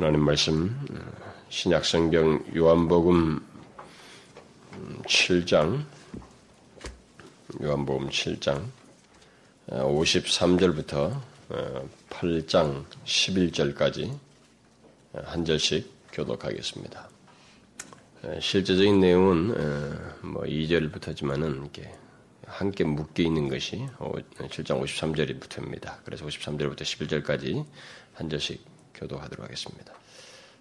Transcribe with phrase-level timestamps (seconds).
[0.00, 0.74] 하나님 말씀
[1.50, 3.38] 신약성경 요한복음
[5.02, 5.84] 7장
[7.62, 8.64] 요한복음 7장
[9.68, 11.20] 53절부터
[12.08, 14.18] 8장 11절까지
[15.22, 17.10] 한 절씩 교독하겠습니다.
[18.40, 19.48] 실제적인 내용은
[20.22, 21.92] 뭐 2절부터지만은 이렇게
[22.46, 25.96] 함께 묶여 있는 것이 7장 53절부터입니다.
[26.06, 27.66] 그래서 53절부터 11절까지
[28.14, 28.69] 한 절씩
[29.00, 29.92] 교도하도록 하겠습니다.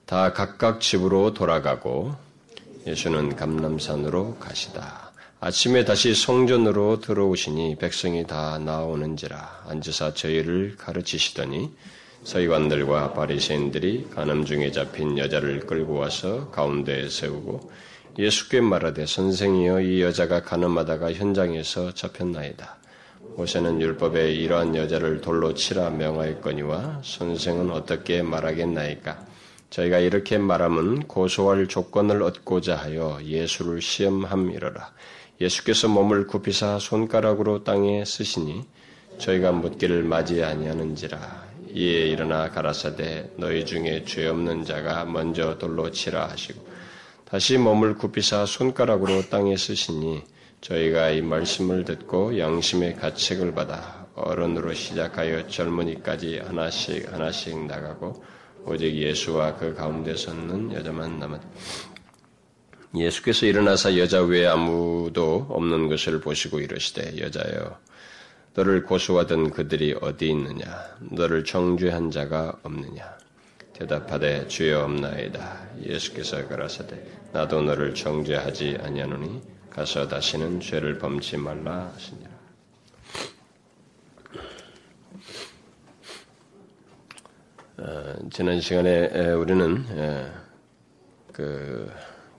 [0.06, 2.16] 다 각각 집으로 돌아가고
[2.88, 5.12] 예수는 감남산으로 가시다.
[5.42, 11.72] 아침에 다시 성전으로 들어오시니 백성이 다 나오는지라 앉으사 저희를 가르치시더니
[12.24, 17.72] 서기관들과 바리새인들이 간음 중에 잡힌 여자를 끌고 와서 가운데에 세우고
[18.18, 22.79] 예수께 말하되 선생이여 이 여자가 간음하다가 현장에서 잡혔나이다.
[23.36, 29.28] 모세는 율법에 이러한 여자를 돌로 치라 명하였거니와 선생은 어떻게 말하겠나이까?
[29.70, 34.92] 저희가 이렇게 말하면 고소할 조건을 얻고자 하여 예수를 시험함이러라.
[35.40, 38.66] 예수께서 몸을 굽히사 손가락으로 땅에 쓰시니
[39.20, 41.50] 저희가 묻기를 맞이 아니하는지라.
[41.72, 46.68] 이에 일어나 가라사대 너희 중에 죄 없는 자가 먼저 돌로 치라 하시고
[47.26, 50.24] 다시 몸을 굽히사 손가락으로 땅에 쓰시니
[50.62, 58.24] 저희가 이 말씀을 듣고 양심의 가책을 받아 어른으로 시작하여 젊은이까지 하나씩 하나씩 나가고
[58.66, 61.42] 오직 예수와 그 가운데 섰는 여자만 남았.
[62.96, 67.80] 예수께서 일어나사 여자 외에 아무도 없는 것을 보시고 이르시되 여자여
[68.56, 70.66] 너를 고소하던 그들이 어디 있느냐
[71.00, 73.18] 너를 정죄한 자가 없느냐
[73.74, 77.02] 대답하되 주여 없나이다 예수께서 가라사대
[77.32, 82.30] 나도 너를 정죄하지 아니하노니 가서 다시는 죄를 범치 말라 하시니라.
[87.78, 89.86] 어, 지난 시간에 우리는
[91.32, 91.92] 그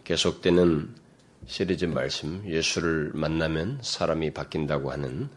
[0.05, 0.95] 계속되는
[1.47, 5.31] 시리즈 말씀 예수를 만나면 사람이 바뀐다고 하는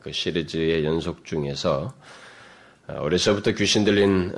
[0.00, 1.94] 그 시리즈의 연속 중에서
[2.86, 4.32] 어, 어려서부터 귀신 들린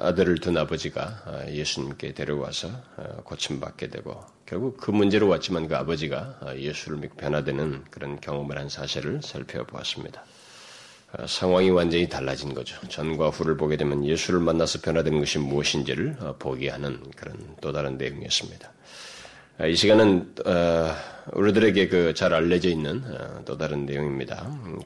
[0.00, 2.68] 아들을 둔 아버지가 어, 예수님께 데려와서
[3.24, 9.20] 고침받게 되고 결국 그 문제로 왔지만 그 아버지가 예수를 믿고 변화되는 그런 경험을 한 사실을
[9.22, 10.24] 살펴보았습니다.
[11.12, 12.76] 어, 상황이 완전히 달라진 거죠.
[12.88, 17.96] 전과 후를 보게 되면 예수를 만나서 변화되는 것이 무엇인지를 어, 보게 하는 그런 또 다른
[17.96, 18.72] 내용이었습니다.
[19.60, 20.34] 어, 이 시간은
[21.32, 23.02] 우리들에게 그 잘 알려져 있는
[23.44, 24.42] 또 다른 내용입니다.
[24.64, 24.80] 음,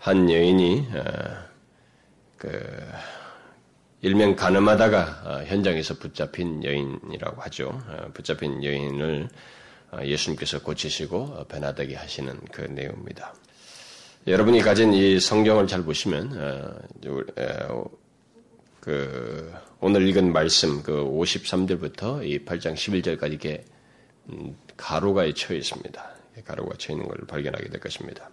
[0.00, 0.86] 그한 여인이
[2.44, 2.60] 그
[4.02, 7.82] 일명 가늠하다가 어, 현장에서 붙잡힌 여인이라고 하죠.
[7.88, 9.28] 어, 붙잡힌 여인을
[9.92, 13.34] 어, 예수님께서 고치시고 변화되게 하시는 그 내용입니다.
[14.26, 16.82] 여러분이 가진 이 성경을 잘 보시면
[18.80, 23.64] 그 오늘 읽은 말씀 그 53절부터 이 8장 11절까지 이렇게
[24.30, 26.14] 음, 가로가 쳐져 있습니다.
[26.44, 28.28] 가로가 쳐 있는 것을 발견하게 될 것입니다.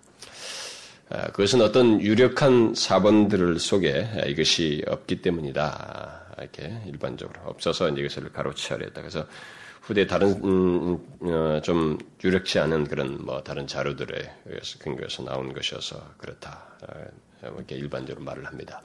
[1.14, 6.36] 아, 그것은 어떤 유력한 사본들 속에 이것이 없기 때문이다.
[6.40, 9.02] 이렇게 일반적으로 없어서 이것을 가로치하려 했다.
[9.02, 9.28] 그래서
[9.82, 14.32] 후대 다른 음, 어, 좀 유력치 않은 그런 뭐 다른 자료들에
[14.80, 16.64] 근거해서 나온 것이어서 그렇다.
[16.88, 18.82] 아, 이렇게 일반적으로 말을 합니다.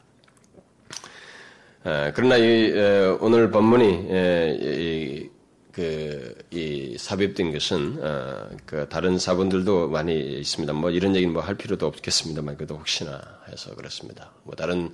[1.84, 2.72] 아, 그러나 이,
[3.20, 5.30] 오늘 본문이
[5.76, 10.72] 그, 이 삽입된 것은, 어, 그 다른 사본들도 많이 있습니다.
[10.72, 13.20] 뭐 이런 얘기는 뭐 할 필요도 없겠습니다만, 그래도 혹시나
[13.52, 14.32] 해서 그렇습니다.
[14.44, 14.90] 뭐 다른,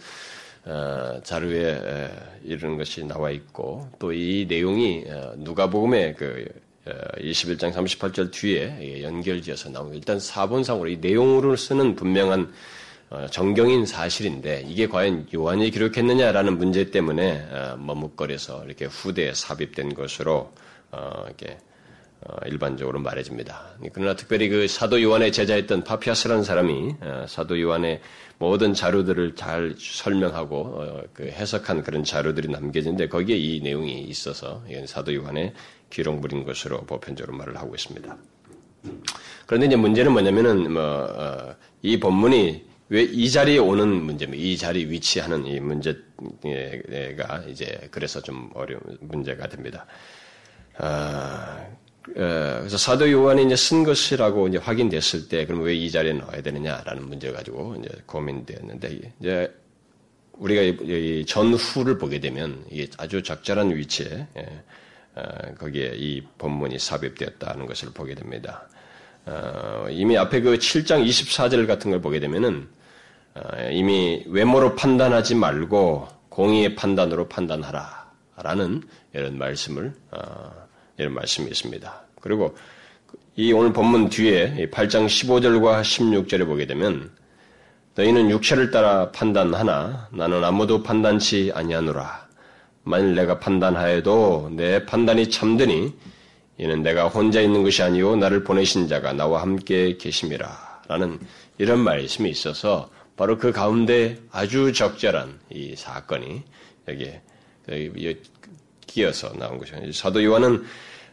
[0.65, 2.10] 어, 자료에 에,
[2.42, 6.47] 이런 것이 나와 있고, 또 이 내용이 어, 누가복음의 그
[7.21, 12.53] 21장 어, 38절 뒤에 연결지어서 나오는 일단 사본상으로 이 내용으로 쓰는 분명한
[13.10, 17.47] 어, 정경인 사실인데 이게 과연 요한이 기록했느냐라는 문제 때문에
[17.78, 20.72] 머뭇거려서 이렇게 후대에 삽입된 것으로 어,
[21.26, 21.58] 이렇게
[22.25, 23.78] 어, 일반적으로 말해집니다.
[23.92, 28.00] 그러나 특별히 그 사도 요한의 제자였던 파피아스라는 사람이 어, 사도 요한의
[28.38, 35.15] 모든 자료들을 잘 설명하고 어, 그 해석한 그런 자료들이 남겨진데 거기에 이 내용이 있어서 사도
[35.15, 35.53] 요한의
[35.91, 38.16] 기록물인 것으로 보편적으로 말을 하고 있습니다.
[39.47, 44.44] 그런데 이제 문제는 뭐냐면은 뭐이 어, 본문이 왜 이 자리에 오는 문제입니다.
[44.44, 45.94] 이 자리 위치하는 이 문제가
[47.48, 49.86] 이제 그래서 좀 어려운 문제가 됩니다.
[50.78, 51.66] 아,
[52.09, 56.42] 어, 그래서 사도 요한이 이제 쓴 것이라고 이제 확인됐을 때, 그럼 왜 이 자리에 넣어야
[56.42, 59.54] 되느냐라는 문제 가지고 이제 고민되었는데, 이제
[60.39, 64.63] 우리가 이 전후를 보게 되면 이게 아주 적절한 위치에 예,
[65.15, 65.22] 어,
[65.59, 68.66] 거기에 이 본문이 삽입되었다는 것을 보게 됩니다.
[69.27, 72.68] 어, 이미 앞에 그 7장 24절 같은 걸 보게 되면은
[73.34, 73.41] 어,
[73.71, 78.83] 이미 외모로 판단하지 말고 공의의 판단으로 판단하라라는
[79.15, 80.61] 이런 말씀을 어,
[80.98, 82.03] 이런 말씀이 있습니다.
[82.21, 82.56] 그리고
[83.34, 87.10] 이 오늘 본문 뒤에 8장 15절과 16절에 보게 되면
[87.94, 92.28] 너희는 육체를 따라 판단하나 나는 아무도 판단치 아니하노라.
[92.84, 95.94] 만일 내가 판단하여도 내 판단이 참되니
[96.59, 100.83] 이는 내가 혼자 있는 것이 아니요 나를 보내신 자가 나와 함께 계심이라.
[100.89, 101.18] 라는
[101.59, 106.42] 이런 말씀이 있어서 바로 그 가운데 아주 적절한 이 사건이
[106.89, 107.22] 여기에
[108.92, 109.92] 끼어서 나온 것이죠.
[109.92, 110.65] 사도 요한은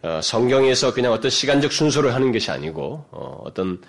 [0.02, 3.82] 어, 성경에서 그냥 어떤 시간적 순서를 하는 것이 아니고 어, 어떤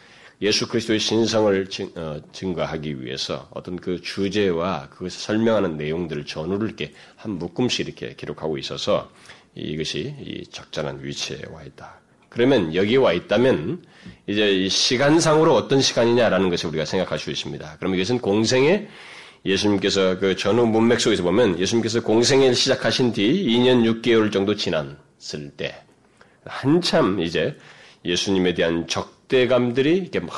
[0.43, 7.33] 예수 그리스도의 신성을 어, 증거하기 위해서 어떤 그 주제와 그것을 설명하는 내용들을 전후를 이렇게 한
[7.33, 9.11] 묶음씩 이렇게 기록하고 있어서
[9.55, 12.01] 이것이 이 적절한 위치에 와 있다.
[12.29, 13.85] 그러면 여기에 와 있다면
[14.27, 17.77] 이제 시간상으로 어떤 시간이냐라는 것을 우리가 생각할 수 있습니다.
[17.79, 18.89] 그러면 이것은 공생에
[19.45, 25.83] 예수님께서 그 전후 문맥 속에서 보면 예수님께서 공생을 시작하신 뒤 2년 6개월 정도 지났을 때
[26.45, 27.57] 한참 이제
[28.05, 30.33] 예수님에 대한 적대감들이 이렇게 막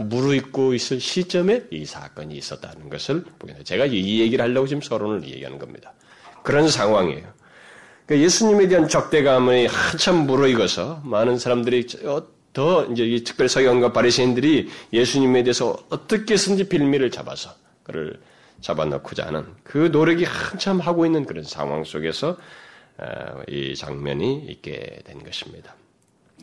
[0.00, 3.64] 무르익고 있을 시점에 이 사건이 있었다는 것을 보게 돼요.
[3.64, 5.92] 제가 이 얘기를 하려고 지금 서론을 얘기하는 겁니다.
[6.42, 7.24] 그런 상황이에요.
[8.06, 11.86] 그러니까 예수님에 대한 적대감이 한참 무르익어서 많은 사람들이
[12.52, 17.50] 더 이제 특별 서기관과 바리새인들이 예수님에 대해서 어떻게 든지 빌미를 잡아서
[17.82, 18.20] 그를
[18.64, 22.38] 잡아넣고자 하는 그 노력이 한참 하고 있는 그런 상황 속에서
[22.96, 25.74] 어, 이 장면이 있게 된 것입니다.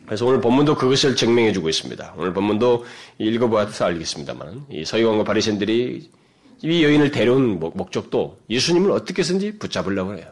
[0.06, 2.14] 그래서 오늘 본문도 그것을 증명해 주고 있습니다.
[2.16, 2.84] 오늘 본문도
[3.18, 6.10] 읽어보아서 알겠습니다만 이 서기관과 바리새인들이
[6.62, 10.26] 이 여인을 데려온 목적도 예수님을 어떻게 든지 붙잡으려고 해요.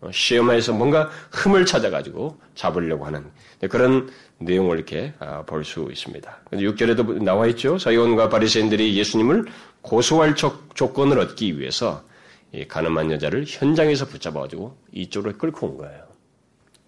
[0.00, 3.24] 어, 시험하에서 뭔가 흠을 찾아가지고 잡으려고 하는
[3.68, 4.08] 그런
[4.44, 6.40] 내용을 이렇게 아, 볼수 있습니다.
[6.52, 7.78] 6절에도 나와 있죠.
[7.78, 9.46] 서기관과 바리새인들이 예수님을
[9.82, 12.02] 고소할 조건을 얻기 위해서
[12.68, 16.04] 가늠한 여자를 현장에서 붙잡아가지고 이쪽으로 끌고 온 거예요.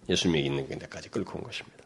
[0.09, 1.77] 예수님이 있는 데까지 끌고 온 것입니다.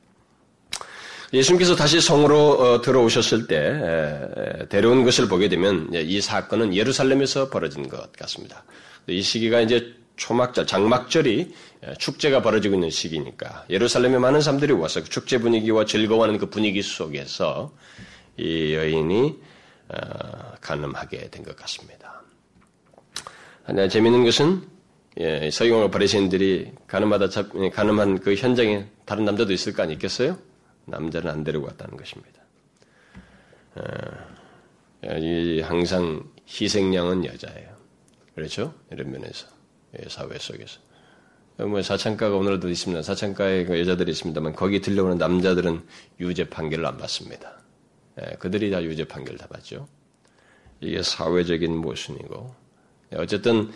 [1.31, 8.11] 예수님께서 다시 성으로 어, 들어오셨을 때 데려온 것을 보게 되면 이 사건은 예루살렘에서 벌어진 것
[8.13, 8.63] 같습니다.
[9.07, 11.53] 이 시기가 이제 초막절, 장막절이
[11.97, 17.73] 축제가 벌어지고 있는 시기니까 예루살렘에 많은 사람들이 와서 그 축제 분위기와 즐거워하는 그 분위기 속에서
[18.37, 19.39] 이 여인이
[19.89, 19.97] 어,
[20.61, 22.21] 가늠하게 된 것 같습니다.
[23.63, 24.67] 하나 재미있는 것은
[25.19, 30.37] 예, 서기관과 바리새인들이 가늠하다 잡, 예, 가늠한 그 현장에 다른 남자도 있을 거 아니겠어요?
[30.85, 32.39] 남자는 안 데리고 왔다는 것입니다.
[33.75, 33.83] 어,
[35.63, 37.69] 항상 희생양은 여자예요.
[38.35, 38.73] 그렇죠?
[38.91, 39.58] 이런 면에서 예,
[40.07, 40.79] 사회 속에서.
[41.57, 43.01] 뭐 사창가가 오늘도 있습니다.
[43.01, 45.85] 사창가에 그 여자들이 있습니다만 거기 들려오는 남자들은
[46.21, 47.61] 유죄 판결을 안 받습니다.
[48.21, 49.87] 예, 그들이 다 유죄 판결을 다 받죠.
[50.79, 52.55] 이게 사회적인 모순이고
[53.15, 53.69] 어쨌든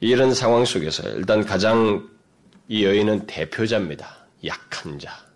[0.00, 2.08] 이런 상황 속에서 일단 가장
[2.68, 4.26] 이 여인은 대표자입니다.
[4.46, 5.30] 약한 자.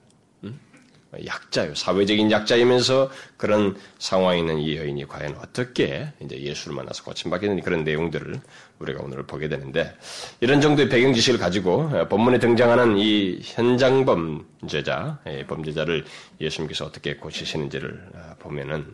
[1.26, 1.75] 약자요.
[1.75, 7.84] 사회적인 약자이면서 그런 상황에 있는 이 여인이 과연 어떻게 이제 예수를 만나서 고침받게 는 그런
[7.84, 8.40] 내용들을
[8.78, 9.94] 우리가 오늘 보게 되는데
[10.40, 16.04] 이런 정도의 배경 지식을 가지고 본문에 등장하는 이 현장 범죄자, 범죄자를
[16.40, 18.86] 예수님께서 어떻게 고치시는지를 아, 보면은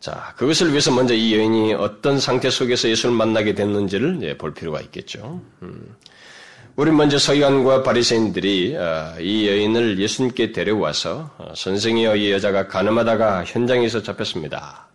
[0.00, 5.40] 자, 그것을 위해서 먼저 이 여인이 어떤 상태 속에서 예수를 만나게 됐는지를 볼 필요가 있겠죠.
[5.62, 5.94] 음.
[6.74, 14.02] 우리 먼저 서기관과 바리새인들이 어, 이 여인을 예수님께 데려와서 어, 선생이여 이 여자가 가늠하다가 현장에서
[14.02, 14.88] 잡혔습니다.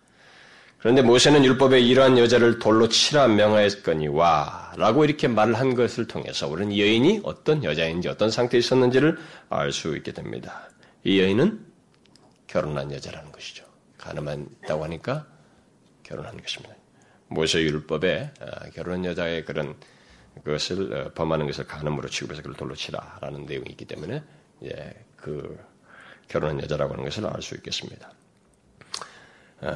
[0.78, 6.70] 그런데 모세는 율법에 이러한 여자를 돌로 치라 명하였거니와 라고 이렇게 말을 한 것을 통해서 우리는
[6.70, 9.18] 이 여인이 어떤 여자인지 어떤 상태에 있었는지를
[9.50, 10.68] 알 수 있게 됩니다.
[11.02, 11.66] 이 여인은
[12.46, 13.64] 결혼한 여자라는 것이죠.
[13.98, 15.26] 가늠한다고 하니까
[16.04, 16.74] 결혼한 것입니다.
[17.26, 19.74] 모세 율법에 어, 결혼한 여자의 그런
[20.44, 24.22] 그것을 어, 범하는 것을 간음으로 취급해서 그걸 돌로 치라라는 내용이 있기 때문에
[24.64, 25.58] 예, 그
[26.28, 28.12] 결혼한 여자라고 하는 것을 알 수 있겠습니다.
[29.60, 29.66] 그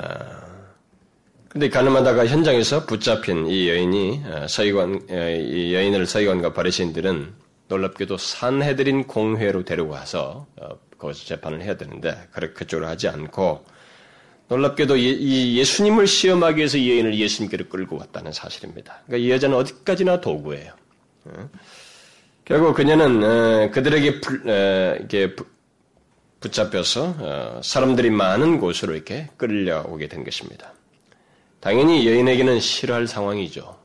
[1.55, 7.35] 아, 가늠하다가 현장에서 붙잡힌 이 여인이 어, 서기관 이 여인을 서기관과 바리새인들은
[7.69, 10.69] 놀랍게도 산해드린 공회로 데려와서 어,
[10.99, 12.17] 거기서 재판을 해야 되는데
[12.55, 13.65] 그쪽으로 하지 않고
[14.49, 19.01] 놀랍게도 이 예수님을 시험하기 위해서 이 여인을 예수님께로 끌고 왔다는 사실입니다.
[19.07, 20.73] 그러니까 이 여자는 어디까지나 도구예요.
[21.25, 21.51] 어?
[22.45, 24.21] 결국 그녀는 어, 그들에게
[24.99, 25.37] 이렇게
[26.41, 30.73] 붙잡혀서 어, 사람들이 많은 곳으로 이렇게 끌려오게 된 것입니다.
[31.63, 33.79] 당연히 여인에게는 싫어할 상황이죠.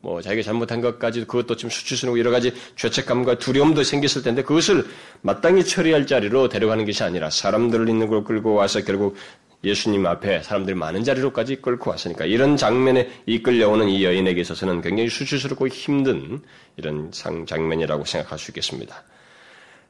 [0.00, 4.84] 뭐 자기가 잘못한 것까지 그것도 좀 수치스러고 여러 가지 죄책감과 두려움도 생겼을 텐데 그것을
[5.20, 9.14] 마땅히 처리할 자리로 데려가는 것이 아니라 사람들을 있는 걸 끌고 와서 결국
[9.62, 15.68] 예수님 앞에 사람들이 많은 자리로까지 끌고 왔으니까 이런 장면에 이끌려오는 이 여인에게 있어서는 굉장히 수치스럽고
[15.68, 16.42] 힘든
[16.76, 19.04] 이런 상 장면이라고 생각할 수 있겠습니다.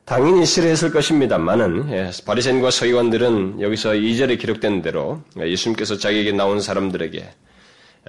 [0.04, 7.34] 당연히 싫어했을 것입니다만은 예, 바리새인과 서기관들은 여기서 2절에 기록된 대로 예수님께서 자기에게 나온 사람들에게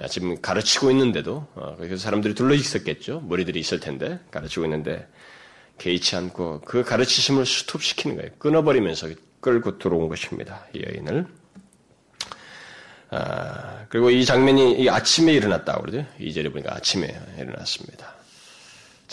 [0.02, 3.20] 예, 지금 가르치고 있는데도 어, 그 사람들이 둘러 있었겠죠.
[3.20, 5.06] 머리들이 있을 텐데 가르치고 있는데
[5.78, 8.30] 개의치 않고 그 가르치심을 스톱시키는 거예요.
[8.38, 9.08] 끊어버리면서
[9.40, 10.66] 끌고 들어온 것입니다.
[10.74, 11.26] 이 여인을.
[13.10, 16.06] 아, 그리고 이 장면이 이 아침에 일어났다고 그러죠.
[16.18, 18.13] 2절에 보니까 아침에 일어났습니다.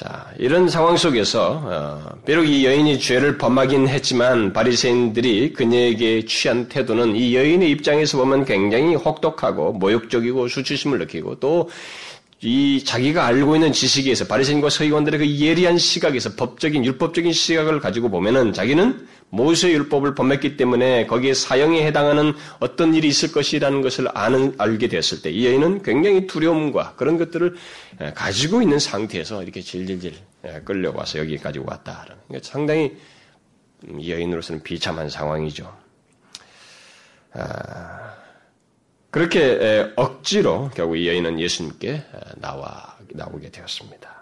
[0.01, 7.15] 자, 이런 상황 속에서 어, 비록 이 여인이 죄를 범하긴 했지만 바리새인들이 그녀에게 취한 태도는
[7.15, 11.70] 이 여인의 입장에서 보면 굉장히 혹독하고 모욕적이고 수치심을 느끼고 또
[12.43, 18.51] 이 자기가 알고 있는 지식에서 바리새인과 서기관들의 그 예리한 시각에서 법적인 율법적인 시각을 가지고 보면은
[18.51, 24.88] 자기는 모세 율법을 범했기 때문에 거기에 사형에 해당하는 어떤 일이 있을 것이라는 것을 아는 알게
[24.88, 27.55] 되었을 때 이 여인은 굉장히 두려움과 그런 것들을
[28.15, 30.13] 가지고 있는 상태에서 이렇게 질질질
[30.65, 32.05] 끌려와서 여기까지 왔다.
[32.27, 32.98] 그러니까 상당히
[34.00, 35.71] 이 여인으로서는 비참한 상황이죠.
[37.33, 38.13] 아,
[39.11, 42.03] 그렇게 억지로 결국 이 여인은 예수님께
[42.37, 44.21] 나와 나오게 되었습니다.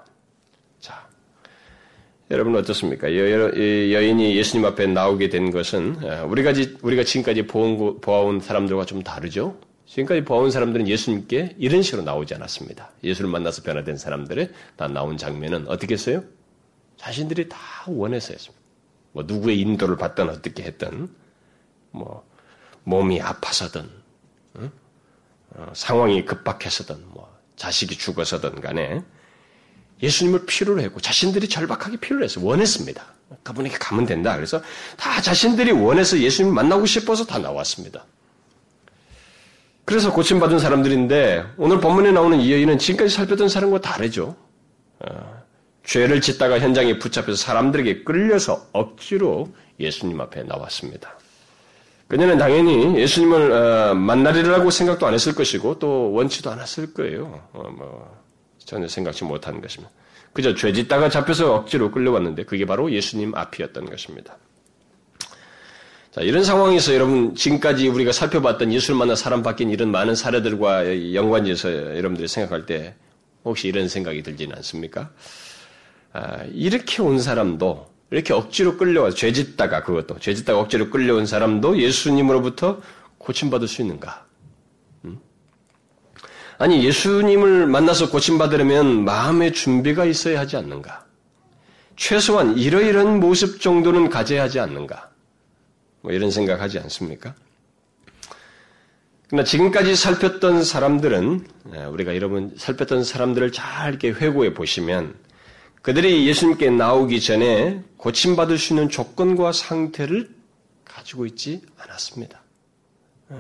[2.32, 3.08] 여러분 어떻습니까?
[3.08, 6.54] 여 인이 예수님 앞에 나오게 된 것은 어, 우리가
[6.84, 9.58] 우리가 지금까지 보아온 사람들과 좀 다르죠.
[9.88, 12.92] 지금까지 보아온 사람들은 예수님께 이런 식으로 나오지 않았습니다.
[13.04, 16.24] 예수를 만나서 변화된 사람들의 다 나온 장면은 어떻게 했어요?
[16.98, 18.64] 자신들이 다 원해서 했습니다.
[19.14, 21.10] 뭐 누구의 인도를 받든 어떻게 했든
[21.90, 22.24] 뭐
[22.84, 23.90] 몸이 아파서든
[25.74, 29.02] 상황이 급박해서든 뭐 자식이 죽어서든 간에
[30.02, 33.04] 예수님을 필요로 했고 자신들이 절박하게 필요로 해서 원했습니다.
[33.44, 34.36] 그분에게 가면 된다.
[34.36, 34.62] 그래서
[34.98, 38.06] 다 자신들이 원해서 예수님을 만나고 싶어서 다 나왔습니다.
[39.86, 44.36] 그래서 고침받은 사람들인데 오늘 본문에 나오는 이 여인은 지금까지 살펴던 사람과 다르죠.
[45.00, 45.44] 어,
[45.84, 51.19] 죄를 짓다가 현장에 붙잡혀서 사람들에게 끌려서 억지로 예수님 앞에 나왔습니다.
[52.10, 57.48] 그녀는 당연히 예수님을 어, 만나리라고 생각도 안 했을 것이고 또 원치도 않았을 거예요.
[57.54, 58.20] 어, 뭐
[58.58, 59.94] 전혀 생각지 못하는 것입니다.
[60.34, 64.38] 그저 죄 짓다가 잡혀서 억지로 끌려왔는데 그게 바로 예수님 앞이었던 것입니다.
[66.10, 71.96] 자, 이런 상황에서 여러분 지금까지 우리가 살펴봤던 예수를 만나 사람 바뀐 이런 많은 사례들과 연관지어서
[71.96, 72.96] 여러분들이 생각할 때
[73.46, 75.12] 혹시 이런 생각이 들지는 않습니까?
[76.12, 81.80] 아, 이렇게 온 사람도 이렇게 억지로 끌려와서 죄 짓다가 그것도 죄 짓다가 억지로 끌려온 사람도
[81.80, 82.82] 예수님으로부터
[83.18, 84.26] 고침받을 수 있는가?
[86.62, 91.06] 아니, 예수님을 만나서 고침받으려면 마음의 준비가 있어야 하지 않는가?
[91.96, 95.10] 최소한 이러이런 모습 정도는 가져야 하지 않는가?
[96.02, 97.34] 뭐 이런 생각하지 않습니까?
[99.30, 105.16] 그러나 지금까지 살폈던 사람들은, 예, 우리가 여러분 살폈던 사람들을 잘 이렇게 회고해 보시면,
[105.82, 110.30] 그들이 예수님께 나오기 전에 고침받을 수 있는 조건과 상태를
[110.84, 112.42] 가지고 있지 않았습니다.
[113.32, 113.36] 예.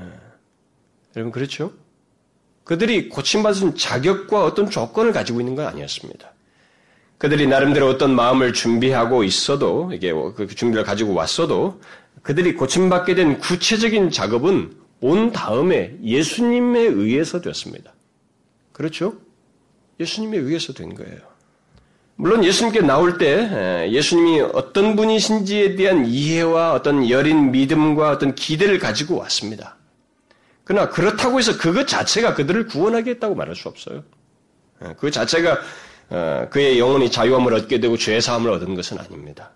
[1.15, 1.73] 여러분, 그렇죠?
[2.63, 6.33] 그들이 고침받은 자격과 어떤 조건을 가지고 있는 건 아니었습니다.
[7.17, 11.81] 그들이 나름대로 어떤 마음을 준비하고 있어도, 이게 그 준비를 가지고 왔어도,
[12.21, 17.93] 그들이 고침받게 된 구체적인 작업은 온 다음에 예수님에 의해서 됐습니다.
[18.71, 19.17] 그렇죠?
[19.99, 21.28] 예수님에 의해서 된 거예요.
[22.21, 29.15] 물론 예수님께 나올 때 예수님이 어떤 분이신지에 대한 이해와 어떤 여린 믿음과 어떤 기대를 가지고
[29.19, 29.77] 왔습니다.
[30.65, 34.03] 그러나 그렇다고 해서 그것 자체가 그들을 구원하게 했다고 말할 수 없어요.
[34.83, 35.59] 예, 그 자체가
[36.09, 39.51] 어, 그의 영혼이 자유함을 얻게 되고 죄사함을 얻은 것은 아닙니다.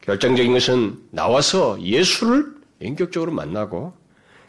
[0.00, 3.92] 결정적인 것은 나와서 예수를 인격적으로 만나고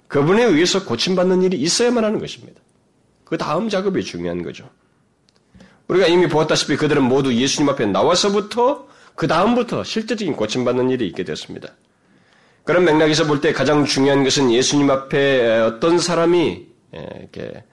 [0.08, 2.60] 그분에 의해서 고침받는 일이 있어야만 하는 것입니다.
[3.24, 4.68] 그 다음 작업이 중요한 거죠.
[5.90, 11.70] 우리가 이미 보았다시피 그들은 모두 예수님 앞에 나와서부터 그 다음부터 실제적인 고침받는 일이 있게 됐습니다.
[12.64, 17.64] 그런 맥락에서 볼 때 가장 중요한 것은 예수님 앞에 어떤 사람이 이렇게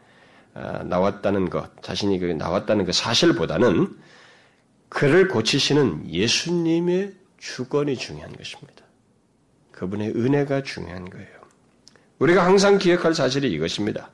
[0.54, 3.94] 아, 나왔다는 것, 자신이 그 나왔다는 그 사실보다는
[4.88, 8.84] 그를 고치시는 예수님의 주권이 중요한 것입니다.
[9.72, 11.28] 그분의 은혜가 중요한 거예요.
[12.18, 14.10] 우리가 항상 기억할 사실이 이것입니다.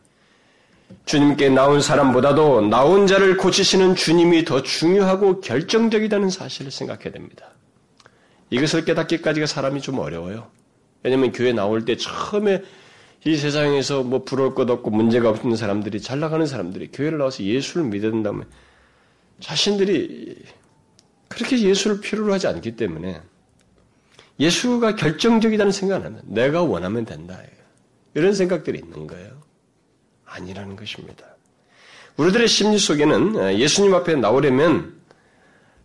[1.04, 7.46] 주님께 나온 사람보다도 나온 자를 고치시는 주님이 더 중요하고 결정적이라는 사실을 생각해야 됩니다.
[8.50, 10.48] 이것을 깨닫기까지가 사람이 좀 어려워요.
[11.02, 12.62] 왜냐면 교회 나올 때 처음에
[13.24, 17.88] 이 세상에서 뭐 부러울 것 없고 문제가 없는 사람들이 잘 나가는 사람들이 교회를 나와서 예수를
[18.22, 18.44] 다음에
[19.40, 20.42] 자신들이
[21.28, 23.20] 그렇게 예수를 필요로 하지 않기 때문에
[24.38, 27.40] 예수가 결정적이라는 생각을 하면 내가 원하면 된다.
[28.14, 29.40] 이런 생각들이 있는 거예요.
[30.34, 31.24] 아니라는 것입니다.
[32.16, 35.00] 우리들의 심리 속에는 예수님 앞에 나오려면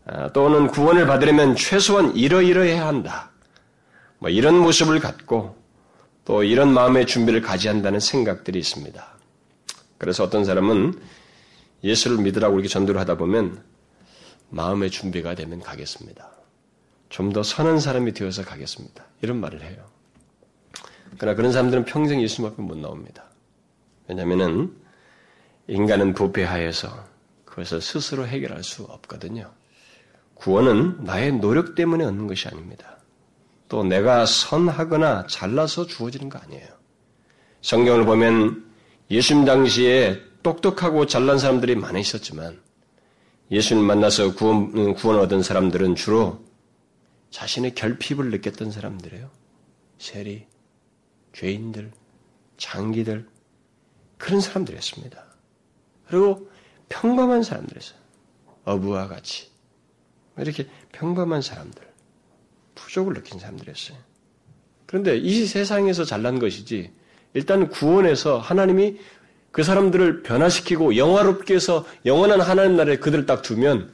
[0.05, 3.31] 아, 또는 구원을 받으려면 최소한 이러이러해야 한다.
[4.19, 5.55] 뭐 이런 모습을 갖고
[6.25, 9.05] 또 이런 마음의 준비를 가져야 한다는 생각들이 있습니다.
[9.97, 10.99] 그래서 어떤 사람은
[11.83, 13.63] 예수를 믿으라고 이렇게 전도를 하다 보면
[14.49, 16.31] 마음의 준비가 되면 가겠습니다.
[17.09, 19.03] 좀 더 선한 사람이 되어서 가겠습니다.
[19.21, 19.77] 이런 말을 해요.
[21.17, 23.26] 그러나 그런 사람들은 평생 예수님 앞에 못 나옵니다.
[24.07, 24.75] 왜냐하면
[25.67, 27.05] 인간은 부패하여서
[27.45, 29.51] 그것을 스스로 해결할 수 없거든요.
[30.35, 32.97] 구원은 나의 노력 때문에 얻는 것이 아닙니다.
[33.67, 36.67] 또 내가 선하거나 잘나서 주어지는 거 아니에요.
[37.61, 38.65] 성경을 보면
[39.11, 42.61] 예수님 당시에 똑똑하고 잘난 사람들이 많이 있었지만
[43.51, 46.45] 예수님 만나서 구원, 구원 얻은 사람들은 주로
[47.31, 49.29] 자신의 결핍을 느꼈던 사람들이에요.
[49.97, 50.45] 세리,
[51.33, 51.91] 죄인들,
[52.57, 53.27] 장기들,
[54.17, 55.23] 그런 사람들이었습니다.
[56.07, 56.49] 그리고
[56.89, 57.97] 평범한 사람들이었어요.
[58.65, 59.49] 어부와 같이.
[60.37, 61.81] 이렇게 평범한 사람들,
[62.75, 63.97] 부족을 느낀 사람들이었어요.
[64.85, 66.91] 그런데 이 세상에서 잘난 것이지,
[67.33, 68.99] 일단 구원해서 하나님이
[69.51, 73.91] 그 사람들을 변화시키고 영화롭게 해서 영원한 하나님 나라에 그들을 딱 두면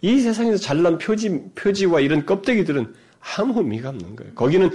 [0.00, 2.94] 이 세상에서 잘난 표지, 표지와 이런 껍데기들은
[3.36, 4.34] 아무 의미가 없는 거예요.
[4.34, 4.70] 거기는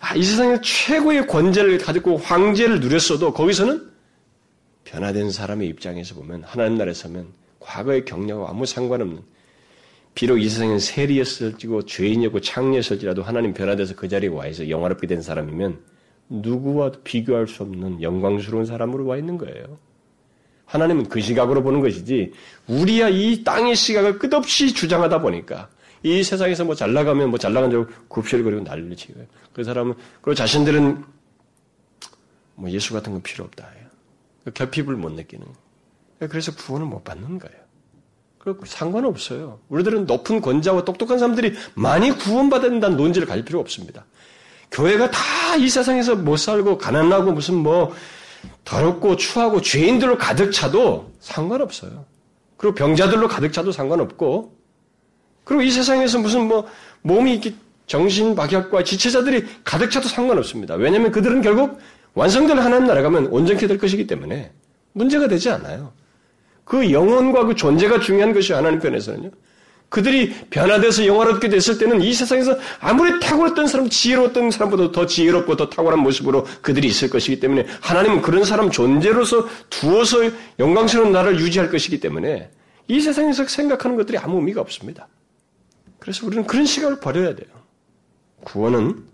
[0.00, 3.90] 아, 이 세상에 최고의 권세를 가지고 황제를 누렸어도 거기서는
[4.88, 7.28] 변화된 사람의 입장에서 보면 하나님 나라에 서면
[7.60, 9.20] 과거의 경력과 아무 상관없는
[10.14, 15.78] 비록 이 세상에 세리였을지고 죄인이었고 창녀였을지라도 하나님 변화돼서 그 자리에 와 있어 영화롭게 된 사람이면
[16.30, 19.78] 누구와 비교할 수 없는 영광스러운 사람으로 와 있는 거예요.
[20.64, 22.32] 하나님은 그 시각으로 보는 것이지
[22.66, 25.68] 우리야 이 땅의 시각을 끝없이 주장하다 보니까
[26.02, 29.24] 이 세상에서 뭐 잘 나가면 뭐 잘 나간 줄 굽실거리고 난리를 치고요.
[29.52, 31.04] 그 사람은 그리고 자신들은
[32.56, 33.77] 뭐 예수 같은 건 필요 없다.
[34.48, 36.30] 그 결핍을 못 느끼는 거예요.
[36.30, 37.56] 그래서 구원을 못 받는 거예요.
[38.38, 39.60] 그리고 상관없어요.
[39.68, 44.04] 우리들은 높은 권자와 똑똑한 사람들이 많이 구원받는다는 논지를 가질 필요 없습니다.
[44.70, 47.94] 교회가 다 이 세상에서 못 살고 가난하고 무슨 뭐
[48.64, 52.04] 더럽고 추하고 죄인들로 가득 차도 상관없어요.
[52.56, 54.54] 그리고 병자들로 가득 차도 상관없고
[55.44, 56.68] 그리고 이 세상에서 무슨 뭐
[57.02, 57.54] 몸이 이렇게
[57.86, 60.74] 정신 박약과 지체자들이 가득 차도 상관없습니다.
[60.74, 61.80] 왜냐하면 그들은 결국
[62.14, 64.50] 완성될 하나님 나라 가면 온전케 될 것이기 때문에
[64.92, 65.92] 문제가 되지 않아요.
[66.64, 69.30] 그 영혼과 그 존재가 중요한 것이 하나님 편에서는요.
[69.88, 75.70] 그들이 변화돼서 영화롭게 됐을 때는 이 세상에서 아무리 탁월했던 사람, 지혜로웠던 사람보다 더 지혜롭고 더
[75.70, 80.18] 탁월한 모습으로 그들이 있을 것이기 때문에 하나님은 그런 사람 존재로서 두어서
[80.58, 82.50] 영광스러운 나라를 유지할 것이기 때문에
[82.88, 85.08] 이 세상에서 생각하는 것들이 아무 의미가 없습니다.
[85.98, 87.48] 그래서 우리는 그런 시각을 버려야 돼요.
[88.44, 89.04] 구원은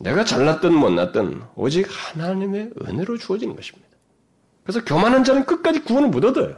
[0.00, 3.88] 내가 잘났든 못났든 오직 하나님의 은혜로 주어지는 것입니다.
[4.62, 6.56] 그래서 교만한 자는 끝까지 구원을 못 얻어요.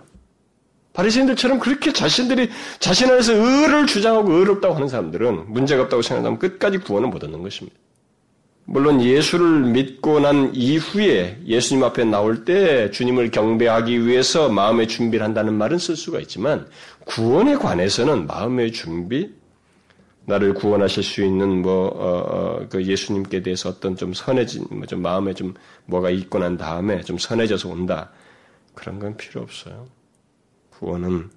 [0.92, 2.50] 바리새인들처럼 그렇게 자신들이
[2.80, 7.78] 자신 안에서 의를 주장하고 의롭다고 하는 사람들은 문제가 없다고 생각하면 끝까지 구원을 못 얻는 것입니다.
[8.64, 15.54] 물론 예수를 믿고 난 이후에 예수님 앞에 나올 때 주님을 경배하기 위해서 마음의 준비를 한다는
[15.54, 16.68] 말은 쓸 수가 있지만
[17.04, 19.32] 구원에 관해서는 마음의 준비,
[20.26, 25.34] 나를 구원하실 수 있는 뭐, 어, 어, 그 예수님께 대해서 어떤 좀 선해진, 뭐좀 마음에
[25.34, 25.54] 좀
[25.86, 28.10] 뭐가 있고 난 다음에 좀 선해져서 온다.
[28.74, 29.88] 그런 건 필요 없어요.
[30.70, 31.30] 구원은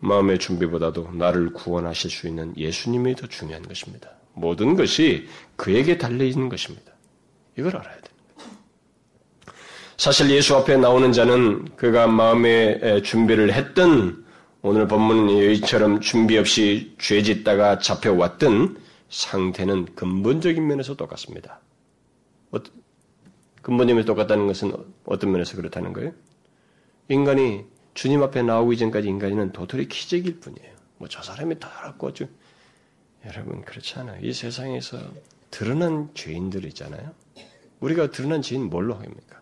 [0.00, 4.10] 마음의 준비보다도 나를 구원하실 수 있는 예수님이 더 중요한 것입니다.
[4.32, 6.92] 모든 것이 그에게 달려 있는 것입니다.
[7.58, 8.10] 이걸 알아야 됩니다.
[9.98, 14.24] 사실 예수 앞에 나오는 자는 그가 마음의 준비를 했던
[14.62, 21.60] 오늘 본문 여기처럼 준비 없이 죄 짓다가 잡혀왔던 상태는 근본적인 면에서 똑같습니다.
[23.62, 24.72] 근본적인 면에서 똑같다는 것은
[25.04, 26.12] 어떤 면에서 그렇다는 거예요?
[27.08, 30.74] 인간이 주님 앞에 나오기 전까지 인간은 도토리 기적일 뿐이에요.
[30.98, 32.28] 뭐 저 사람이 더럽고 좀
[33.24, 34.20] 여러분 그렇지 않아요.
[34.22, 34.98] 이 세상에서
[35.50, 37.12] 드러난 죄인들 있잖아요.
[37.80, 39.40] 우리가 드러난 죄인 뭘로 합니까?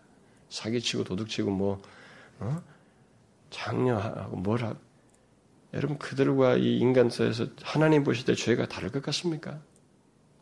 [0.49, 1.81] 사기치고 도둑치고 뭐
[2.39, 2.61] 어?
[3.49, 4.75] 장녀하고 뭘 하?
[5.73, 9.59] 여러분 그들과 이 인간 사이에서 하나님 보실 때 죄가 다를 것 같습니까?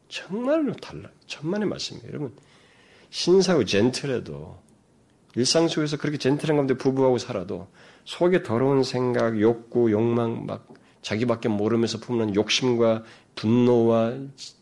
[0.08, 1.10] 정말로 달라.
[1.26, 2.08] 천만의 말씀이에요.
[2.08, 2.36] 여러분
[3.10, 4.58] 신사고 젠틀해도
[5.36, 7.68] 일상 속에서 그렇게 젠틀한 가운데 부부하고 살아도
[8.06, 10.68] 속에 더러운 생각, 욕구, 욕망, 막
[11.02, 13.04] 자기밖에 모르면서 품는 욕심과
[13.36, 14.18] 분노와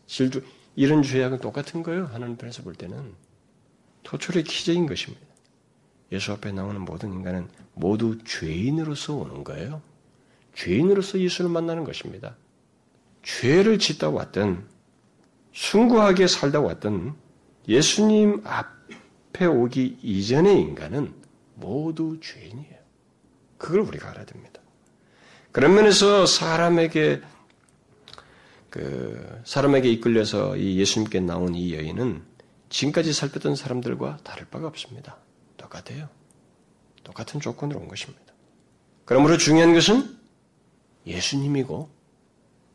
[0.06, 2.06] 질주 이런 죄악은 똑같은 거예요.
[2.12, 3.14] 하나님 편에서 볼 때는
[4.02, 5.24] 토출의 기적인 것입니다.
[6.12, 9.80] 예수 앞에 나오는 모든 인간은 모두 죄인으로서 오는 거예요.
[10.56, 12.36] 죄인으로서 예수를 만나는 것입니다.
[13.22, 14.66] 죄를 짓다 왔든
[15.52, 17.14] 숭고하게 살다 왔든
[17.68, 18.76] 예수님 앞
[19.36, 21.14] 앞에 오기 이전의 인간은
[21.54, 22.76] 모두 죄인이에요.
[23.58, 24.60] 그걸 우리가 알아야 됩니다.
[25.52, 27.20] 그런 면에서 사람에게
[28.70, 32.22] 그 사람에게 이끌려서 이 예수님께 나온 이 여인은
[32.68, 35.18] 지금까지 살펴던 사람들과 다를 바가 없습니다.
[35.56, 36.08] 똑같아요.
[37.04, 38.34] 똑같은 조건으로 온 것입니다.
[39.04, 40.16] 그러므로 중요한 것은
[41.06, 41.88] 예수님이고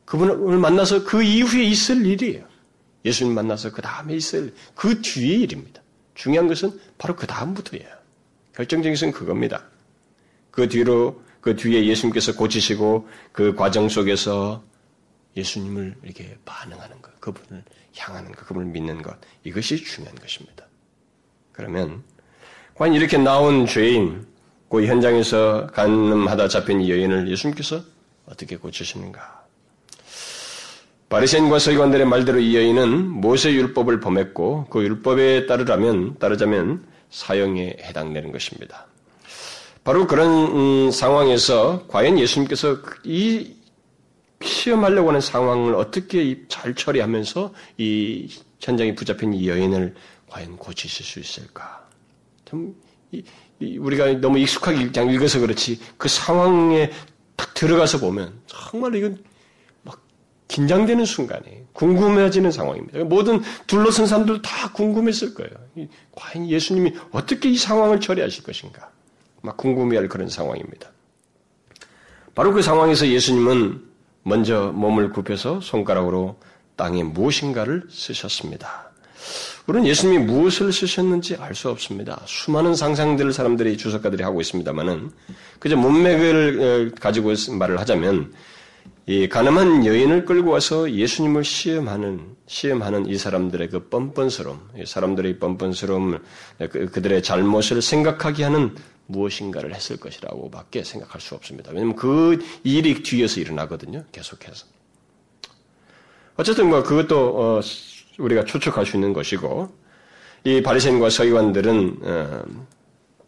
[0.06, 2.46] 그분을 만나서 그 이후에 있을 일이에요.
[3.06, 5.82] 예수님 만나서 그 다음에 있을 그 뒤의 일입니다.
[6.14, 7.88] 중요한 것은 바로 그 다음부터예요.
[8.54, 9.64] 결정적인 것은 그겁니다.
[10.52, 14.64] 그 뒤로 그 뒤에 예수님께서 고치시고 그 과정 속에서
[15.36, 17.64] 예수님을 이렇게 반응하는 것, 그분을
[17.98, 20.66] 향하는 것, 그분을 믿는 것 이것이 중요한 것입니다.
[21.52, 22.04] 그러면
[22.76, 24.28] 과연 이렇게 나온 죄인,
[24.70, 27.82] 그 현장에서 간음하다 잡힌 여인을 예수님께서
[28.26, 29.42] 어떻게 고치시는가?
[31.10, 38.88] 바리새인과 서기관들의 말대로 이 여인은 모세 율법을 범했고 그 율법에 따르라면 따르자면 사형에 해당되는 것입니다.
[39.84, 43.56] 바로 그런 음, 상황에서 과연 예수님께서 이
[44.42, 48.30] 시험하려고 하는 상황을 어떻게 잘 처리하면서 이
[48.62, 49.94] 현장에 붙잡힌 이 여인을
[50.30, 51.86] 과연 고치실 수 있을까?
[52.46, 52.74] 참
[53.12, 53.22] 이,
[53.60, 56.92] 이 우리가 너무 익숙하게 읽어서 그렇지 그 상황에
[57.42, 59.18] 딱 들어가서 보면 정말 이건
[59.82, 60.00] 막
[60.48, 63.04] 긴장되는 순간이 궁금해지는 상황입니다.
[63.06, 65.52] 모든 둘러선 사람들 다 궁금했을 거예요.
[66.12, 68.92] 과연 예수님이 어떻게 이 상황을 처리하실 것인가?
[69.42, 70.92] 막 궁금해할 그런 상황입니다.
[72.36, 73.90] 바로 그 상황에서 예수님은
[74.22, 76.38] 먼저 몸을 굽혀서 손가락으로
[76.76, 78.91] 땅에 무엇인가를 쓰셨습니다.
[79.68, 82.22] 우리는 예수님이 무엇을 쓰셨는지 알 수 없습니다.
[82.26, 85.12] 수많은 상상들을 사람들이 주석가들이 하고 있습니다만은
[85.60, 88.34] 그저 문맥을 어, 가지고 말을 하자면
[89.08, 96.20] 이 가늠한 여인을 끌고 와서 예수님을 시험하는 시험하는 이 사람들의 그 뻔뻔스러움, 사람들의 뻔뻔스러움,
[96.58, 98.76] 그, 그들의 잘못을 생각하게 하는
[99.08, 101.72] 무엇인가를 했을 것이라고밖에 생각할 수 없습니다.
[101.72, 104.06] 왜냐하면 그 일이 뒤에서 일어나거든요.
[104.12, 104.66] 계속해서.
[106.38, 107.62] 어쨌든 뭐 그것도 어,
[108.20, 109.70] 우리가 추측할 수 있는 것이고
[110.44, 112.44] 이 바리새인과 서기관들은 어,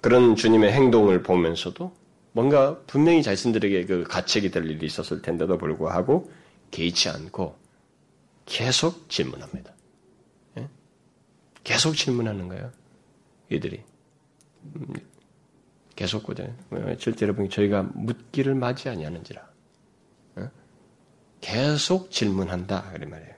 [0.01, 1.93] 그런 주님의 행동을 보면서도
[2.33, 6.31] 뭔가 분명히 자신들에게 그 가책이 될 일이 있었을 텐데도 불구하고
[6.71, 7.55] 개의치 않고
[8.45, 9.73] 계속 질문합니다.
[10.57, 10.67] 예?
[11.63, 12.71] 계속 질문하는 거예요.
[13.49, 13.81] 이들이.
[14.75, 14.93] 음,
[15.95, 16.55] 계속 거잖아요.
[16.97, 19.47] 실제 여러분 저희가 묻기를 맞이 아니하는지라.
[20.39, 20.49] 예?
[21.39, 22.91] 계속 질문한다.
[22.91, 23.33] 그런 말이에요.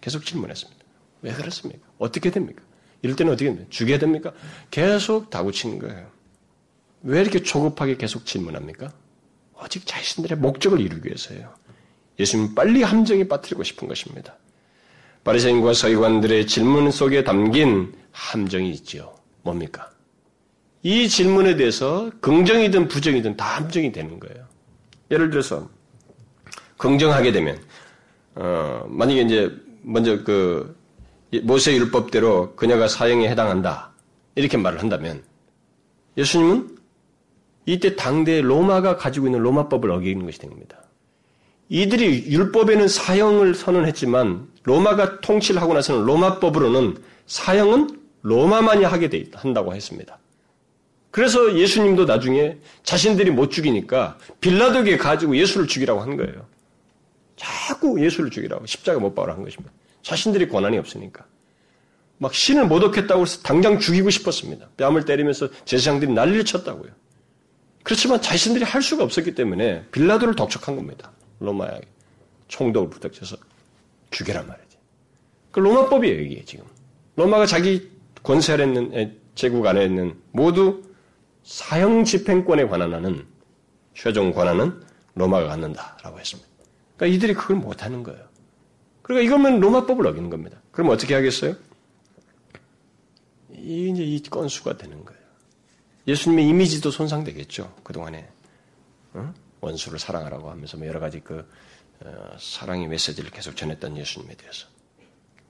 [0.00, 0.77] 계속 질문했습니다.
[1.22, 1.86] 왜 그렇습니까?
[1.98, 2.62] 어떻게 됩니까?
[3.02, 3.66] 이럴 때는 어떻게 됩니까?
[3.70, 4.32] 죽여야 됩니까?
[4.70, 6.10] 계속 다구치는 거예요.
[7.02, 8.92] 왜 이렇게 조급하게 계속 질문합니까?
[9.62, 11.54] 오직 자신들의 목적을 이루기 위해서예요.
[12.18, 14.36] 예수님 빨리 함정에 빠뜨리고 싶은 것입니다.
[15.24, 19.14] 바리새인과 서기관들의 질문 속에 담긴 함정이 있지요.
[19.42, 19.90] 뭡니까?
[20.82, 24.46] 이 질문에 대해서 긍정이든 부정이든 다 함정이 되는 거예요.
[25.10, 25.68] 예를 들어서
[26.76, 27.60] 긍정하게 되면
[28.34, 29.52] 어, 만약에 이제
[29.82, 30.77] 먼저 그
[31.42, 33.92] 모세 율법대로 그녀가 사형에 해당한다
[34.34, 35.22] 이렇게 말을 한다면
[36.16, 36.76] 예수님은
[37.66, 40.78] 이때 당대 로마가 가지고 있는 로마법을 어기는 것이 된 겁니다.
[41.68, 50.18] 이들이 율법에는 사형을 선언했지만 로마가 통치를 하고 나서는 로마법으로는 사형은 로마만이 하게 돼 한다고 했습니다.
[51.10, 56.46] 그래서 예수님도 나중에 자신들이 못 죽이니까 빌라도에게 가지고 예수를 죽이라고 한 거예요.
[57.36, 59.70] 자꾸 예수를 죽이라고 십자가 못 박으라 한 것입니다.
[60.08, 61.26] 자신들이 권한이 없으니까.
[62.16, 64.70] 막 신을 모독했다고 해서 당장 죽이고 싶었습니다.
[64.78, 66.90] 뺨을 때리면서 제사장들이 난리를 쳤다고요.
[67.82, 71.12] 그렇지만 자신들이 할 수가 없었기 때문에 빌라도를 독촉한 겁니다.
[71.40, 71.82] 로마에
[72.48, 73.36] 총독을 부탁해서
[74.10, 74.78] 죽여란 말이지.
[75.50, 76.64] 그 로마법이에요, 이게 지금.
[77.16, 77.90] 로마가 자기
[78.22, 80.82] 권세 아래 있는, 제국 안에 있는 모두
[81.44, 83.26] 사형 집행권에 관한 하는
[83.94, 84.82] 최종 권한은
[85.16, 86.48] 로마가 갖는다라고 했습니다.
[86.96, 88.26] 그러니까 이들이 그걸 못하는 거예요.
[89.08, 90.60] 그러니까 이거면 로마법을 어기는 겁니다.
[90.70, 91.56] 그럼 어떻게 하겠어요?
[93.54, 95.20] 이 이제 이 건수가 되는 거예요.
[96.06, 97.74] 예수님의 이미지도 손상되겠죠.
[97.82, 98.28] 그동안에.
[99.14, 99.34] 어?
[99.62, 101.48] 원수를 사랑하라고 하면서 뭐 여러 가지 그
[102.00, 104.66] 어, 사랑의 메시지를 계속 전했던 예수님에 대해서.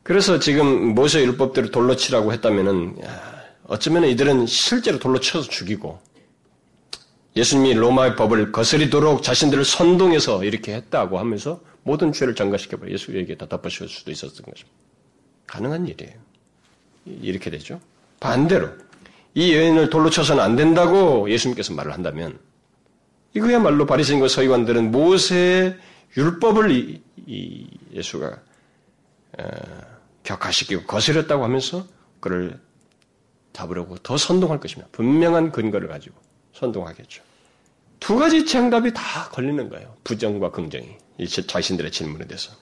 [0.05, 6.01] 그래서 지금 모세 율법대로 돌로 치라고 했다면은 야, 어쩌면 이들은 실제로 돌로 쳐서 죽이고
[7.35, 13.88] 예수님이 로마의 법을 거스리도록 자신들을 선동해서 이렇게 했다고 하면서 모든 죄를 전가시켜버려 예수에게 다 덮어씌울
[13.88, 14.77] 수도 있었던 것입니다.
[15.47, 16.14] 가능한 일이에요.
[17.07, 17.81] 이렇게 되죠.
[18.21, 18.71] 반대로
[19.35, 22.38] 이 여인을 돌로 쳐서는 안 된다고 예수님께서 말을 한다면
[23.35, 25.79] 이거야말로 바리새인과 서기관들은 모세의
[26.17, 28.38] 율법을 이, 이 예수가
[29.38, 29.45] 어,
[30.25, 31.87] 격화시키고 거스렸다고 하면서
[32.21, 32.59] 그를
[33.53, 34.88] 잡으려고 더 선동할 것입니다.
[34.93, 36.17] 분명한 근거를 가지고
[36.55, 37.23] 선동하겠죠.
[38.01, 39.95] 두 가지 정답이 다 걸리는 거예요.
[40.05, 40.97] 부정과 긍정이.
[41.18, 42.52] 이 자신들의 질문에 대해서.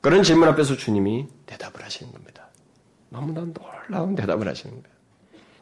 [0.00, 2.48] 그런 질문 앞에서 주님이 대답을 하시는 겁니다.
[3.10, 4.94] 너무나 놀라운 대답을 하시는 거예요.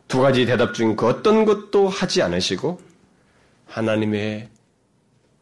[0.08, 2.80] 두 가지 대답 중 그 어떤 것도 하지 않으시고
[3.66, 4.48] 하나님의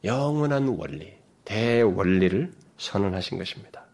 [0.05, 1.13] 영원한 원리,
[1.45, 3.85] 대원리를 선언하신 것입니다.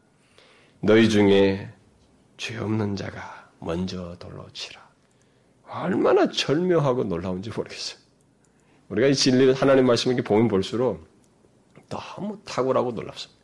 [0.80, 1.68] 너희 중에
[2.36, 4.86] 죄 없는 자가 먼저 돌로 치라.
[5.68, 7.98] 얼마나 절묘하고 놀라운지 모르겠어요.
[8.88, 11.06] 우리가 이 진리를 하나님 말씀을 보면 볼수록
[11.88, 13.42] 너무 탁월하고 놀랍습니다.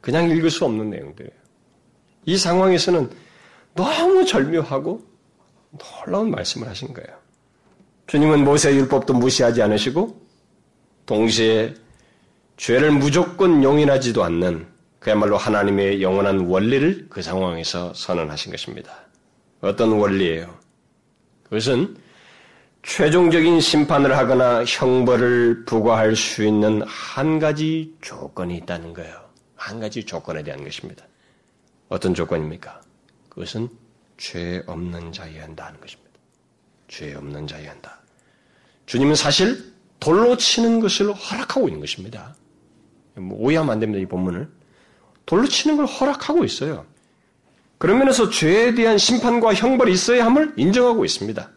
[0.00, 1.38] 그냥 읽을 수 없는 내용들이에요.
[2.26, 3.10] 이 상황에서는
[3.74, 5.02] 너무 절묘하고
[5.78, 7.18] 놀라운 말씀을 하신 거예요.
[8.06, 10.20] 주님은 모세 율법도 무시하지 않으시고
[11.06, 11.74] 동시에
[12.56, 14.66] 죄를 무조건 용인하지도 않는
[14.98, 18.92] 그야말로 하나님의 영원한 원리를 그 상황에서 선언하신 것입니다.
[19.60, 20.54] 어떤 원리예요?
[21.44, 21.96] 그것은
[22.82, 29.28] 최종적인 심판을 하거나 형벌을 부과할 수 있는 한 가지 조건이 있다는 거예요.
[29.56, 31.04] 한 가지 조건에 대한 것입니다.
[31.88, 32.80] 어떤 조건입니까?
[33.28, 33.68] 그것은
[34.16, 36.10] 죄 없는 자여야 한다는 것입니다.
[36.86, 38.00] 죄 없는 자여야 한다.
[38.86, 42.34] 주님은 사실 돌로 치는 것을 허락하고 있는 것입니다.
[43.16, 44.48] 뭐 오해하면 안 됩니다, 이 본문을.
[45.26, 46.86] 돌로 치는 걸 허락하고 있어요.
[47.76, 51.50] 그런 면에서 죄에 대한 심판과 형벌이 있어야 함을 인정하고 있습니다.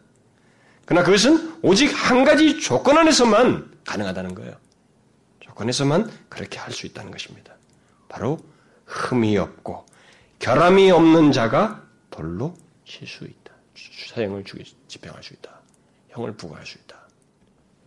[0.91, 4.57] 그러나 그것은 오직 한 가지 조건 안에서만 가능하다는 거예요.
[5.39, 7.55] 조건에서만 그렇게 할 수 있다는 것입니다.
[8.09, 8.37] 바로
[8.87, 9.85] 흠이 없고
[10.39, 13.53] 결함이 없는 자가 돌로 칠 수 있다.
[14.09, 15.61] 사형을 주기, 집행할 수 있다.
[16.09, 16.97] 형을 부과할 수 있다.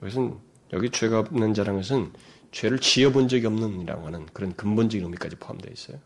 [0.01, 0.39] 그것은
[0.73, 2.11] 여기 죄가 없는 자라는 것은
[2.53, 5.99] 죄를 지어본 적이 없는 이라고 하는 그런 근본적인 의미까지 포함되어 있어요.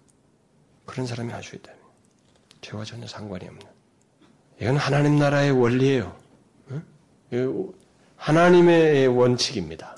[0.84, 1.70] 그런 사람이 할 수 있다.
[2.60, 3.62] 죄와 전혀 상관이 없는.
[4.60, 6.27] 이건 하나님 나라의 원리예요.
[8.16, 9.96] 하나님의 원칙입니다.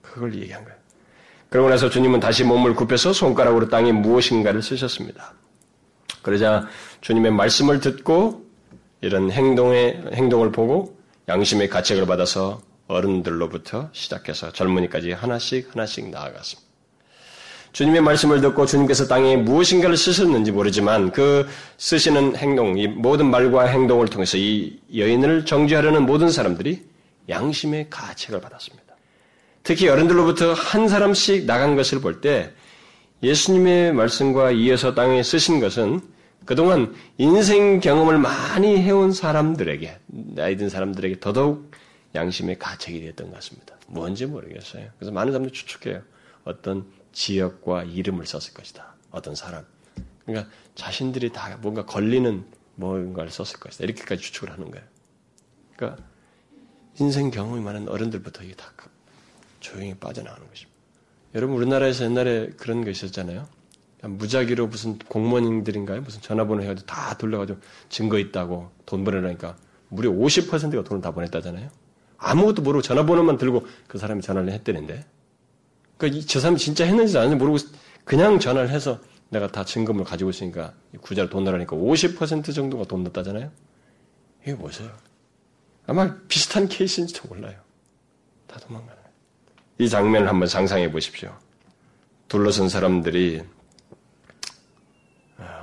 [0.00, 0.78] 그걸 얘기한 거예요.
[1.48, 5.34] 그러고 나서 주님은 다시 몸을 굽혀서 손가락으로 땅에 무엇인가를 쓰셨습니다.
[6.22, 6.66] 그러자
[7.00, 8.46] 주님의 말씀을 듣고
[9.00, 10.96] 이런 행동의 행동을 보고
[11.28, 16.71] 양심의 가책을 받아서 어른들로부터 시작해서 젊은이까지 하나씩 하나씩 나아갔습니다.
[17.72, 24.08] 주님의 말씀을 듣고 주님께서 땅에 무엇인가를 쓰셨는지 모르지만 그 쓰시는 행동, 이 모든 말과 행동을
[24.08, 26.84] 통해서 이 여인을 정죄하려는 모든 사람들이
[27.28, 28.94] 양심의 가책을 받았습니다.
[29.62, 32.50] 특히 어른들로부터 한 사람씩 나간 것을 볼 때
[33.22, 36.00] 예수님의 말씀과 이어서 땅에 쓰신 것은
[36.44, 41.70] 그동안 인생 경험을 많이 해온 사람들에게, 나이 든 사람들에게 더더욱
[42.16, 43.76] 양심의 가책이 됐던 것 같습니다.
[43.86, 44.86] 뭔지 모르겠어요.
[44.98, 46.02] 그래서 많은 사람들이 추측해요.
[46.44, 48.94] 어떤 지역과 이름을 썼을 것이다.
[49.10, 49.64] 어떤 사람.
[50.24, 52.44] 그러니까 자신들이 다 뭔가 걸리는
[52.76, 53.84] 뭔가를 썼을 것이다.
[53.84, 54.86] 이렇게까지 추측을 하는 거예요.
[55.76, 56.02] 그러니까
[56.98, 58.72] 인생 경험이 많은 어른들부터 이게 다
[59.60, 60.72] 조용히 빠져나가는 것입니다.
[61.34, 63.48] 여러분 우리나라에서 옛날에 그런 거 있었잖아요.
[64.02, 66.02] 무작위로 무슨 공무원들인가요?
[66.02, 69.56] 무슨 전화번호 해가지고 다 돌려가지고 증거 있다고 돈 보내라니까
[69.88, 71.70] 무려 50%가 돈을 다 보냈다잖아요.
[72.18, 75.04] 아무것도 모르고 전화번호만 들고 그 사람이 전화를 했다는데.
[76.02, 77.64] 그러니까 저 사람이 진짜 했는지 안 했는지 모르고
[78.04, 83.52] 그냥 전화를 해서 내가 다 증거물 가지고 있으니까 구자로 돈 넣으라니까 50% 정도가 돈 넣었다잖아요.
[84.42, 84.90] 이게 뭐세요?
[85.86, 87.56] 아마 비슷한 케이스인지도 몰라요.
[88.48, 89.02] 다 거예요.
[89.78, 91.36] 이 장면을 한번 상상해 보십시오.
[92.26, 93.42] 둘러선 사람들이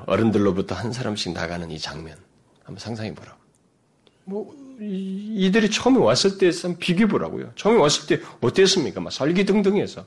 [0.05, 2.17] 어른들로부터 한 사람씩 나가는 이 장면
[2.63, 3.37] 한번 상상해 보라고.
[4.23, 6.49] 뭐 이들이 처음에 왔을 때
[6.79, 7.51] 비교해 보라고요.
[7.55, 9.01] 처음에 왔을 때 어땠습니까?
[9.01, 10.05] 막 설기등등해서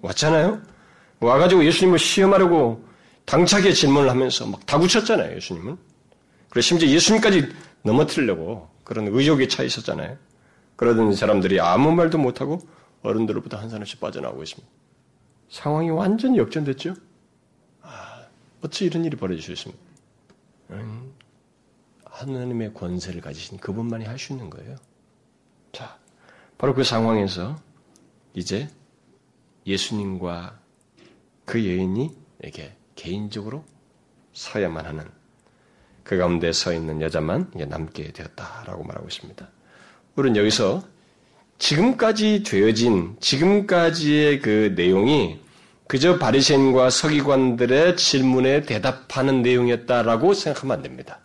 [0.00, 0.60] 왔잖아요.
[1.20, 2.84] 와가지고 예수님을 시험하려고
[3.24, 5.36] 당차게 질문을 하면서 막 다구쳤잖아요.
[5.36, 5.76] 예수님은.
[6.48, 7.48] 그리고 심지어 예수님까지
[7.82, 10.16] 넘어뜨리려고 그런 의욕에 차 있었잖아요.
[10.76, 12.60] 그러던 사람들이 아무 말도 못하고
[13.02, 14.68] 어른들로부터 한 사람씩 빠져나오고 있습니다.
[15.50, 16.94] 상황이 완전히 역전됐죠?
[17.82, 18.22] 아,
[18.62, 19.82] 어찌 이런 일이 벌어질 수 있습니까?
[20.70, 21.12] 음,
[22.04, 24.76] 하나님의 권세를 가지신 그분만이 할 수 있는 거예요.
[25.72, 25.98] 자,
[26.56, 27.56] 바로 그 상황에서
[28.34, 28.68] 이제
[29.68, 30.58] 예수님과
[31.44, 32.10] 그 여인이
[32.42, 33.64] 이렇게 개인적으로
[34.32, 35.04] 서야만 하는
[36.02, 39.48] 그 가운데 서 있는 여자만 남게 되었다라고 말하고 있습니다.
[40.16, 40.82] 우리는 여기서
[41.58, 45.38] 지금까지 되어진 지금까지의 그 내용이
[45.86, 51.20] 그저 바리새인과 서기관들의 질문에 대답하는 내용이었다라고 생각하면 안 됩니다.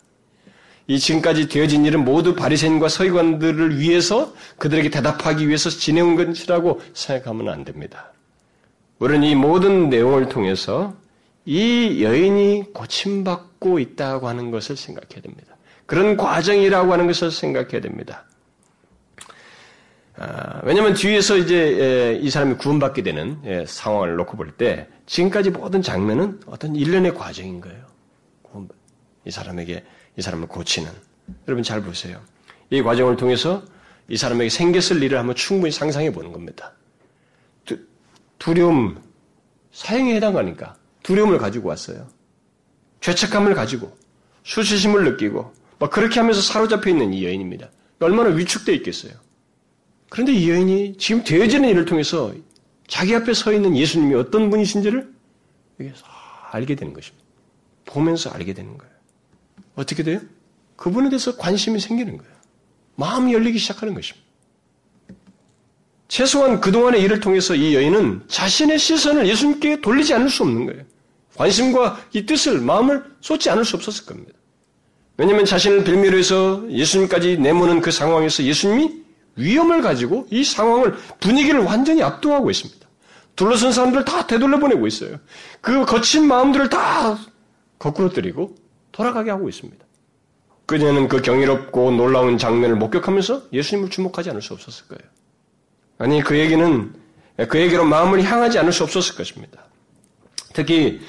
[0.86, 7.64] 이 지금까지 되어진 일은 모두 바리새인과 서기관들을 위해서 그들에게 대답하기 위해서 지내온 것이라고 생각하면 안
[7.64, 8.12] 됩니다.
[9.04, 10.96] 우리는 이 모든 내용을 통해서
[11.44, 15.58] 이 여인이 고침받고 있다고 하는 것을 생각해야 됩니다.
[15.84, 18.24] 그런 과정이라고 하는 것을 생각해야 됩니다.
[20.16, 25.82] 아, 왜냐하면 뒤에서 이제 이 사람이 구원받게 되는 예, 상황을 놓고 볼 때 지금까지 모든
[25.82, 27.84] 장면은 어떤 일련의 과정인 거예요.
[29.26, 29.84] 이 사람에게
[30.16, 30.90] 이 사람을 고치는
[31.46, 32.22] 여러분 잘 보세요.
[32.70, 33.62] 이 과정을 통해서
[34.08, 36.72] 이 사람에게 생겼을 일을 한번 충분히 상상해 보는 겁니다.
[38.38, 39.02] 두, 두려움
[39.72, 42.08] 사형에 해당하니까 두려움을 가지고 왔어요.
[43.00, 43.96] 죄책감을 가지고
[44.44, 47.70] 수치심을 느끼고 막 그렇게 하면서 사로잡혀 있는 이 여인입니다.
[48.00, 49.12] 얼마나 위축되어 있겠어요.
[50.10, 52.32] 그런데 이 여인이 지금 되어지는 일을 통해서
[52.86, 55.12] 자기 앞에 서 있는 예수님이 어떤 분이신지를
[56.52, 57.24] 알게 되는 것입니다.
[57.86, 58.94] 보면서 알게 되는 거예요.
[59.74, 60.20] 어떻게 돼요?
[60.76, 62.32] 그분에 대해서 관심이 생기는 거예요.
[62.96, 64.24] 마음이 열리기 시작하는 것입니다.
[66.08, 70.82] 최소한 그동안의 일을 통해서 이 여인은 자신의 시선을 예수님께 돌리지 않을 수 없는 거예요.
[71.36, 74.32] 관심과 이 뜻을, 마음을 쏟지 않을 수 없었을 겁니다.
[75.16, 79.02] 왜냐하면 자신을 빌미로 해서 예수님까지 내모는 그 상황에서 예수님이
[79.36, 82.84] 위험을 가지고 이 상황을 분위기를 완전히 압도하고 있습니다.
[83.36, 85.18] 둘러선 사람들을 다 되돌려보내고 있어요.
[85.60, 87.18] 그 거친 마음들을 다
[87.78, 88.54] 거꾸로 뜨리고
[88.92, 89.84] 돌아가게 하고 있습니다.
[90.66, 95.13] 그녀는 그 경이롭고 놀라운 장면을 목격하면서 예수님을 주목하지 않을 수 없었을 거예요.
[95.98, 96.92] 아니 그 얘기는
[97.48, 99.64] 그에게로 마음을 향하지 않을 수 없었을 것입니다.
[100.52, 101.00] 특히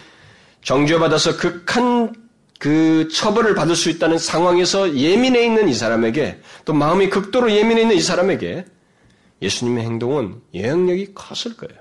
[0.63, 2.13] 정죄받아서 극한
[2.59, 7.95] 그 처벌을 받을 수 있다는 상황에서 예민해 있는 이 사람에게 또 마음이 극도로 예민해 있는
[7.95, 8.65] 이 사람에게
[9.41, 11.79] 예수님의 행동은 영향력이 컸을 거예요.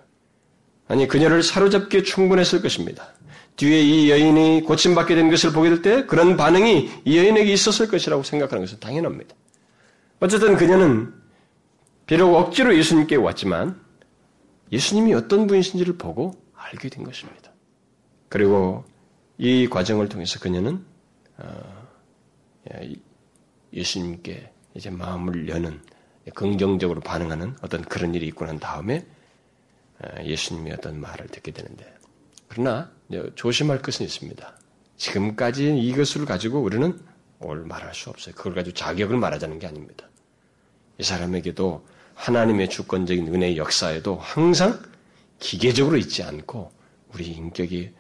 [0.89, 3.15] 아니 그녀를 사로잡기에 충분했을 것입니다.
[3.57, 8.23] 뒤에 이 여인이 고침받게 된 것을 보게 될 때 그런 반응이 이 여인에게 있었을 것이라고
[8.23, 9.35] 생각하는 것은 당연합니다.
[10.21, 11.15] 어쨌든 그녀는
[12.07, 13.83] 비록 억지로 예수님께 왔지만
[14.73, 17.53] 예수님이 어떤 분이신지를 보고 알게 된 것입니다.
[18.29, 18.85] 그리고
[19.39, 20.85] 이 과정을 통해서 그녀는
[21.39, 21.85] 어,
[23.73, 25.81] 예수님께 이제 마음을 여는
[26.35, 29.07] 긍정적으로 반응하는 어떤 그런 일이 있고 난 다음에
[30.01, 31.95] 어, 예수님의 어떤 말을 듣게 되는데
[32.49, 32.91] 그러나
[33.35, 34.59] 조심할 것은 있습니다.
[34.97, 36.99] 지금까지 이것을 가지고 우리는
[37.39, 38.35] 뭘 말할 수 없어요.
[38.35, 40.09] 그걸 가지고 자격을 말하자는 게 아닙니다.
[40.99, 41.85] 이 사람에게도
[42.15, 44.81] 하나님의 주권적인 은혜의 역사에도 항상
[45.39, 46.71] 기계적으로 있지 않고
[47.13, 47.91] 우리 인격이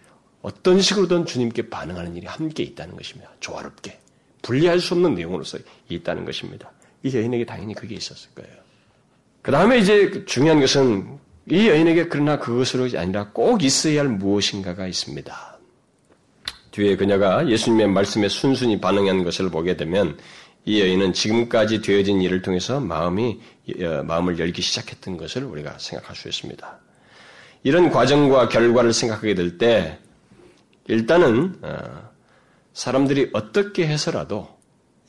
[0.42, 3.30] 어떤 식으로든 주님께 반응하는 일이 함께 있다는 것입니다.
[3.40, 3.98] 조화롭게.
[4.42, 6.70] 분리할 수 없는 내용으로서 있다는 것입니다.
[7.02, 8.52] 이 여인에게 당연히 그게 있었을 거예요.
[9.42, 11.18] 그 다음에 이제 중요한 것은
[11.50, 15.58] 이 여인에게 그러나 그것으로 아니라 꼭 있어야 할 무엇인가가 있습니다.
[16.70, 20.18] 뒤에 그녀가 예수님의 말씀에 순순히 반응한 것을 보게 되면
[20.64, 23.40] 이 여인은 지금까지 되어진 일을 통해서 마음이
[23.82, 26.80] 어, 마음을 열기 시작했던 것을 우리가 생각할 수 있습니다.
[27.62, 29.98] 이런 과정과 결과를 생각하게 될 때
[30.86, 32.10] 일단은 어,
[32.72, 34.48] 사람들이 어떻게 해서라도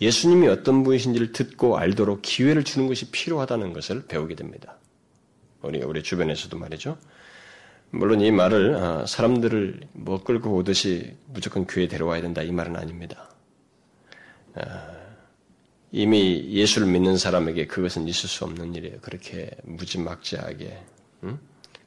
[0.02, 4.78] 예수님이 어떤 분이신지를 듣고 알도록 기회를 주는 것이 필요하다는 것을 배우게 됩니다.
[5.62, 6.98] 우리가 우리 주변에서도 말이죠.
[7.92, 13.30] 물론 이 말을 어, 사람들을 뭐 끌고 오듯이 무조건 교회 데려와야 된다 이 말은 아닙니다.
[15.96, 18.98] 어, 이미 예수를 믿는 사람에게 그것은 있을 수 없는 일이에요.
[19.02, 20.78] 그렇게 무지막지하게
[21.24, 21.40] 응?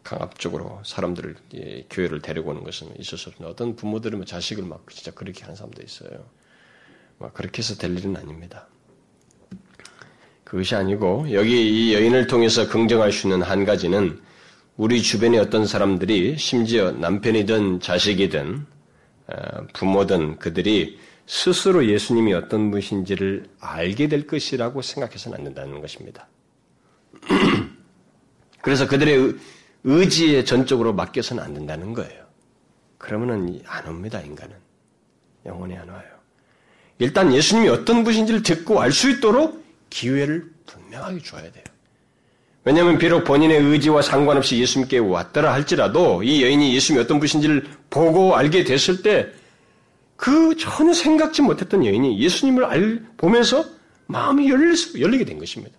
[0.03, 3.51] 강압적으로 사람들을 예, 교회를 데리고 오는 것은 있을 수 없습니다.
[3.51, 6.25] 어떤 부모들은 뭐 자식을 막 진짜 그렇게 하는 사람도 있어요.
[7.19, 8.67] 막 그렇게 해서 될 일은 아닙니다.
[10.45, 14.19] 그것이 아니고 여기 이 여인을 통해서 긍정할 수 있는 한 가지는
[14.79, 18.67] 우리 주변의 어떤 사람들이 심지어 남편이든 자식이든
[19.27, 26.27] 어, 부모든 그들이 스스로 예수님이 어떤 분이신지를 알게 될 것이라고 생각해서는 안 된다는 것입니다.
[28.63, 29.35] 그래서 그들의
[29.85, 32.25] 의지에 전적으로 맡겨서는 안 된다는 거예요.
[32.97, 34.57] 그러면은 안 옵니다, 인간은.
[35.45, 36.09] 영원히 안 와요.
[36.99, 41.65] 일단 예수님이 어떤 분인지를 듣고 알 수 있도록 기회를 분명하게 줘야 돼요.
[42.65, 48.65] 왜냐하면 비록 본인의 의지와 상관없이 예수님께 왔더라 할지라도 이 여인이 예수님이 어떤 분인지를 보고 알게
[48.65, 49.31] 됐을 때
[50.19, 53.65] 그 전혀 생각지 못했던 여인이 예수님을 알, 보면서
[54.07, 55.77] 마음이 열릴 수, 열리게 된 것입니다.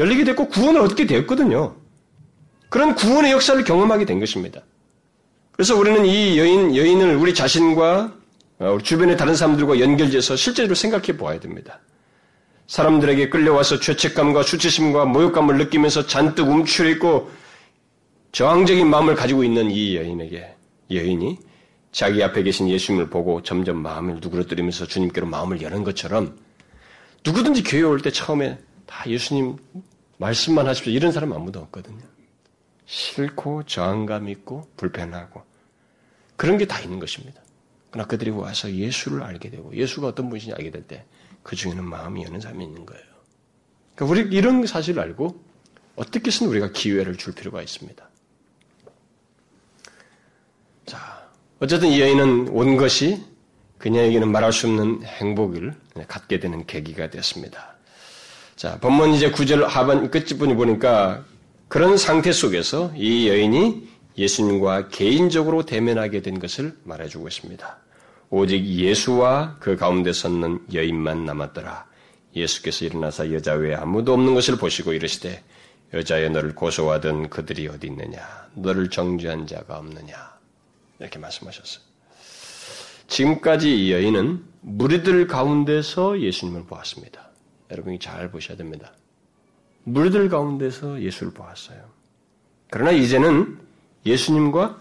[0.00, 1.76] 열리게 됐고 구원을 얻게 되었거든요.
[2.68, 4.60] 그런 구원의 역사를 경험하게 된 것입니다.
[5.52, 8.12] 그래서 우리는 이 여인, 여인을 우리 자신과
[8.58, 11.78] 어, 우리 주변의 다른 사람들과 연결돼서 실제로 생각해 보아야 됩니다.
[12.66, 17.30] 사람들에게 끌려와서 죄책감과 수치심과 모욕감을 느끼면서 잔뜩 움츠려 있고
[18.32, 20.56] 저항적인 마음을 가지고 있는 이 여인에게
[20.90, 21.38] 여인이
[21.94, 26.36] 자기 앞에 계신 예수님을 보고 점점 마음을 누그러뜨리면서 주님께로 마음을 여는 것처럼
[27.24, 29.56] 누구든지 교회 올 때 처음에 다 예수님
[30.18, 30.92] 말씀만 하십시오.
[30.92, 32.02] 이런 사람 아무도 없거든요.
[32.86, 35.42] 싫고 저항감 있고 불편하고
[36.36, 37.40] 그런 게 다 있는 것입니다.
[37.92, 41.04] 그러나 그들이 와서 예수를 알게 되고 예수가 어떤 분인지 알게 될 때
[41.44, 43.04] 그 중에는 마음이 여는 사람이 있는 거예요.
[43.94, 45.44] 그러니까 우리 이런 사실을 알고
[45.94, 48.08] 어떻게 해서는 우리가 기회를 줄 필요가 있습니다.
[50.86, 51.13] 자,
[51.60, 53.22] 어쨌든 이 여인은 온 것이
[53.78, 55.74] 그녀에게는 말할 수 없는 행복을
[56.08, 57.76] 갖게 되는 계기가 되었습니다.
[58.56, 61.24] 자, 본문 이제 구절 하반 끝부분이 보니까
[61.68, 67.78] 그런 상태 속에서 이 여인이 예수님과 개인적으로 대면하게 된 것을 말해주고 있습니다.
[68.30, 71.86] 오직 예수와 그 가운데 섰는 여인만 남았더라.
[72.34, 75.42] 예수께서 일어나서 여자 외에 아무도 없는 것을 보시고 이르시되
[75.92, 78.18] 여자여 너를 고소하던 그들이 어디 있느냐?
[78.54, 80.33] 너를 정죄한 자가 없느냐?
[81.04, 81.84] 이렇게 말씀하셨어요.
[83.06, 87.28] 지금까지 이 여인은 무리들 가운데서 예수님을 보았습니다.
[87.70, 88.92] 여러분이 잘 보셔야 됩니다.
[89.84, 91.78] 무리들 가운데서 예수를 보았어요.
[92.70, 93.58] 그러나 이제는
[94.06, 94.80] 예수님과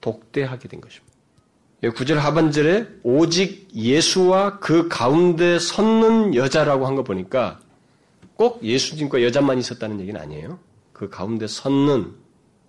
[0.00, 1.12] 독대하게 된 것입니다.
[1.94, 7.60] 구절 하반절에 오직 예수와 그 가운데 섰는 여자라고 한 거 보니까
[8.36, 10.58] 꼭 예수님과 여자만 있었다는 얘기는 아니에요.
[10.92, 12.14] 그 가운데 섰는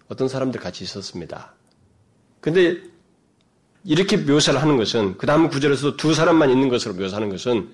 [0.09, 1.53] 어떤 사람들 같이 있었습니다.
[2.41, 2.81] 근데
[3.85, 7.69] 이렇게 묘사를 하는 것은 그 다음 구절에서도 두 사람만 있는 것으로 묘사하는 것은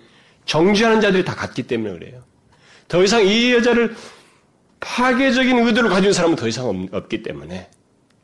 [0.46, 2.24] 정지하는 자들이 다 같기 때문에 그래요.
[2.88, 3.96] 더 이상 이 여자를
[4.82, 7.70] 파괴적인 의도를 가진 사람은 더 이상 없기 때문에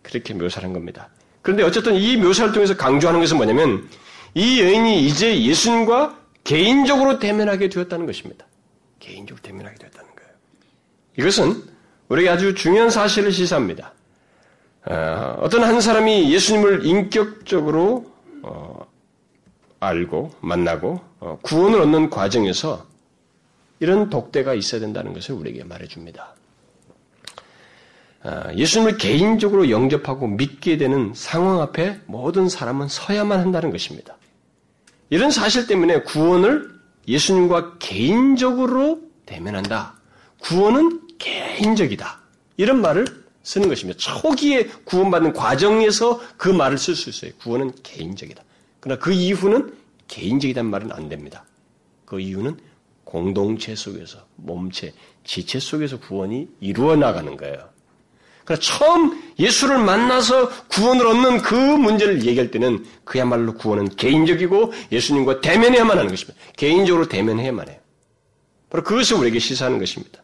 [0.01, 1.09] 그렇게 묘사한 겁니다.
[1.41, 3.87] 그런데 어쨌든 이 묘사를 통해서 강조하는 것은 뭐냐면
[4.33, 8.45] 이 여인이 이제 예수님과 개인적으로 대면하게 되었다는 것입니다.
[8.99, 10.31] 개인적으로 대면하게 되었다는 거예요.
[11.17, 11.63] 이것은
[12.09, 13.93] 우리에게 아주 중요한 사실을 시사합니다.
[14.89, 18.09] 어, 어떤 한 사람이 예수님을 인격적으로
[18.41, 18.87] 어,
[19.81, 22.85] 알고 만나고 어, 구원을 얻는 과정에서
[23.79, 26.33] 이런 독대가 있어야 된다는 것을 우리에게 말해줍니다.
[28.23, 34.15] 아, 예수님을 개인적으로 영접하고 믿게 되는 상황 앞에 모든 사람은 서야만 한다는 것입니다.
[35.09, 36.71] 이런 사실 때문에 구원을
[37.07, 39.95] 예수님과 개인적으로 대면한다.
[40.39, 42.19] 구원은 개인적이다.
[42.57, 43.05] 이런 말을
[43.47, 43.97] 쓰는 것입니다.
[43.97, 47.31] 초기에 구원받는 과정에서 그 말을 쓸 수 있어요.
[47.41, 48.43] 구원은 개인적이다.
[48.81, 49.73] 그러나 그 이후는
[50.09, 51.45] 개인적이란 말은 안 됩니다.
[52.03, 52.57] 그 이유는
[53.05, 54.93] 공동체 속에서, 몸체,
[55.23, 57.69] 지체 속에서 구원이 이루어 나가는 거예요.
[58.43, 65.97] 그러나 처음 예수를 만나서 구원을 얻는 그 문제를 얘기할 때는 그야말로 구원은 개인적이고 예수님과 대면해야만
[65.97, 66.37] 하는 것입니다.
[66.57, 67.77] 개인적으로 대면해야만 해요.
[68.69, 70.21] 바로 그것을 우리에게 시사하는 것입니다.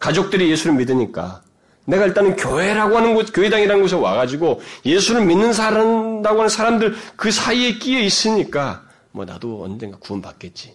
[0.00, 1.44] 가족들이 예수를 믿으니까
[1.86, 7.74] 내가 일단은 교회라고 하는 곳, 교회당이라는 곳에 와가지고 예수를 믿는 사람다고 하는 사람들 그 사이에
[7.74, 10.74] 끼어 있으니까 뭐 나도 언젠가 구원받겠지.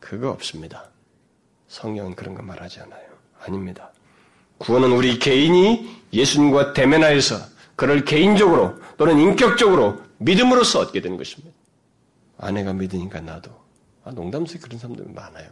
[0.00, 0.90] 그거 없습니다.
[1.68, 3.04] 성경은 그런 거 말하지 않아요.
[3.40, 3.90] 아닙니다.
[4.58, 7.36] 구원은 우리 개인이 예수님과 대면하여서
[7.76, 11.54] 그를 개인적으로 또는 인격적으로 믿음으로써 얻게 되는 것입니다.
[12.38, 13.50] 아내가 믿으니까 나도.
[14.04, 15.48] 아, 농담스럽게 그런 사람들 많아요.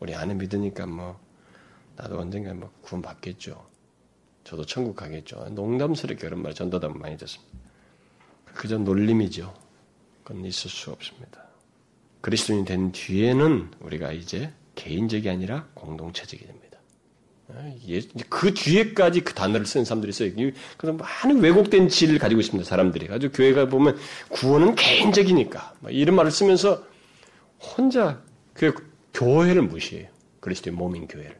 [0.00, 1.20] 우리 아내 믿으니까 뭐,
[1.96, 3.64] 나도 언젠가 뭐 구원 받겠죠.
[4.44, 5.48] 저도 천국 가겠죠.
[5.50, 7.52] 농담스럽게 그런 말 전도담 많이 듣습니다.
[8.44, 9.54] 그저 놀림이죠.
[10.24, 11.44] 그건 있을 수 없습니다.
[12.20, 16.78] 그리스도인이 된 뒤에는 우리가 이제 개인적이 아니라 공동체적이 됩니다.
[17.88, 20.30] 예, 그 뒤에까지 그 단어를 쓰는 사람들이 있어요.
[20.78, 22.66] 그래서 많은 왜곡된 지를 가지고 있습니다.
[22.66, 23.12] 사람들이.
[23.12, 23.98] 아주 교회가 보면
[24.30, 25.74] 구원은 개인적이니까.
[25.90, 26.86] 이런 말을 쓰면서
[27.58, 28.22] 혼자
[28.54, 28.74] 그
[29.12, 30.08] 교회를 무시해요.
[30.40, 31.38] 그리스도의 몸인 교회를.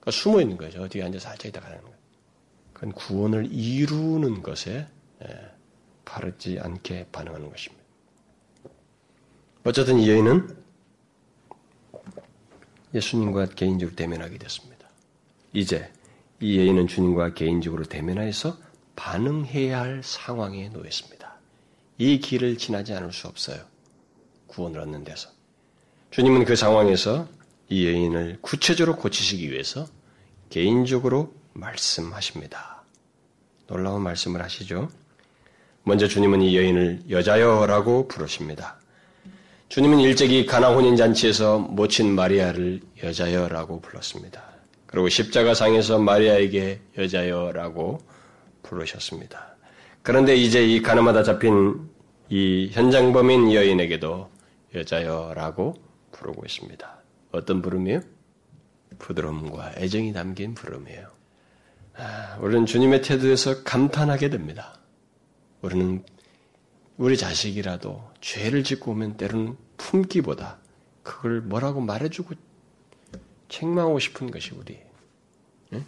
[0.00, 0.82] 그러니까 숨어 있는 거죠.
[0.82, 1.91] 어디에 앉아서 살짝 있다 가는 거예요.
[2.82, 4.88] 그건 구원을 이루는 것에
[6.04, 7.84] 바르지 않게 반응하는 것입니다.
[9.62, 10.56] 어쨌든 이 여인은
[12.92, 14.88] 예수님과 개인적으로 대면하게 됐습니다.
[15.52, 15.92] 이제
[16.40, 18.58] 이 여인은 주님과 개인적으로 대면하여서
[18.96, 21.36] 반응해야 할 상황에 놓였습니다.
[21.98, 23.62] 이 길을 지나지 않을 수 없어요.
[24.48, 25.30] 구원을 얻는 데서.
[26.10, 27.28] 주님은 그 상황에서
[27.68, 29.86] 이 여인을 구체적으로 고치시기 위해서
[30.50, 32.71] 개인적으로 말씀하십니다.
[33.72, 34.90] 놀라운 말씀을 하시죠.
[35.84, 38.78] 먼저 주님은 이 여인을 여자여라고 부르십니다.
[39.70, 44.42] 주님은 일찍이 가나 혼인 잔치에서 모친 마리아를 여자여라고 불렀습니다.
[44.86, 47.98] 그리고 십자가상에서 마리아에게 여자여라고
[48.62, 49.56] 부르셨습니다.
[50.02, 51.88] 그런데 이제 이 가늠하다 잡힌
[52.28, 54.30] 이 현장범인 여인에게도
[54.74, 55.74] 여자여라고
[56.12, 57.02] 부르고 있습니다.
[57.32, 58.00] 어떤 부름이요?
[58.98, 61.11] 부드러움과 애정이 담긴 부름이에요.
[61.94, 64.78] 아, 우리는 주님의 태도에서 감탄하게 됩니다.
[65.60, 66.04] 우리는
[66.96, 70.58] 우리 자식이라도 죄를 짓고 오면 때로는 품기보다
[71.02, 72.34] 그걸 뭐라고 말해주고
[73.48, 74.78] 책망하고 싶은 것이 우리.
[75.70, 75.84] 네?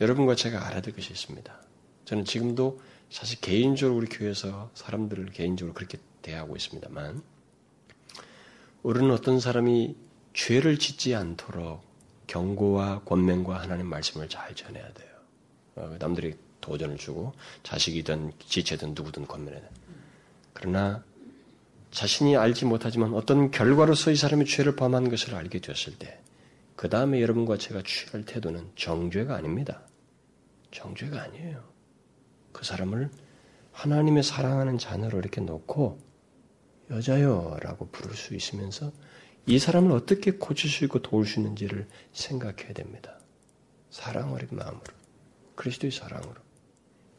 [0.00, 1.60] 여러분과 제가 알아야 될 것이 있습니다.
[2.04, 2.80] 저는 지금도
[3.10, 7.22] 사실 개인적으로 우리 교회에서 사람들을 개인적으로 그렇게 대하고 있습니다만
[8.82, 9.96] 우리는 어떤 사람이
[10.32, 11.82] 죄를 짓지 않도록
[12.30, 15.10] 경고와 권면과 하나님 말씀을 잘 전해야 돼요.
[15.74, 17.32] 어, 남들이 도전을 주고
[17.64, 19.68] 자식이든 지체든 누구든 권면해야 돼.
[20.52, 21.02] 그러나
[21.90, 26.20] 자신이 알지 못하지만 어떤 결과로서 이 사람이 죄를 범한 것을 알게 되었을 때,
[26.76, 29.82] 그 다음에 여러분과 제가 취할 태도는 정죄가 아닙니다.
[30.70, 31.64] 정죄가 아니에요.
[32.52, 33.10] 그 사람을
[33.72, 35.98] 하나님의 사랑하는 자녀로 이렇게 놓고
[36.90, 38.92] 여자요 라고 부를 수 있으면서
[39.46, 43.18] 이 사람을 어떻게 고칠 수 있고 도울 수 있는지를 생각해야 됩니다.
[43.90, 44.84] 사랑 어린 마음으로.
[45.56, 46.34] 그리스도의 사랑으로.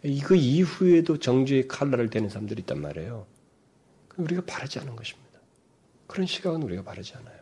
[0.04, 3.28] 이거 이후에도 정죄의 칼날을 대는 사람들이 있단 말이에요.
[4.18, 5.40] 우리가 바르지 않은 것입니다.
[6.08, 7.40] 그런 시각은 우리가 바르지 않아요.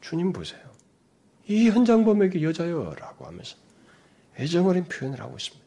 [0.00, 0.60] 주님 보세요.
[1.46, 3.56] 이 현장범에게 여자요 라고 하면서
[4.38, 5.66] 애정어린 표현을 하고 있습니다.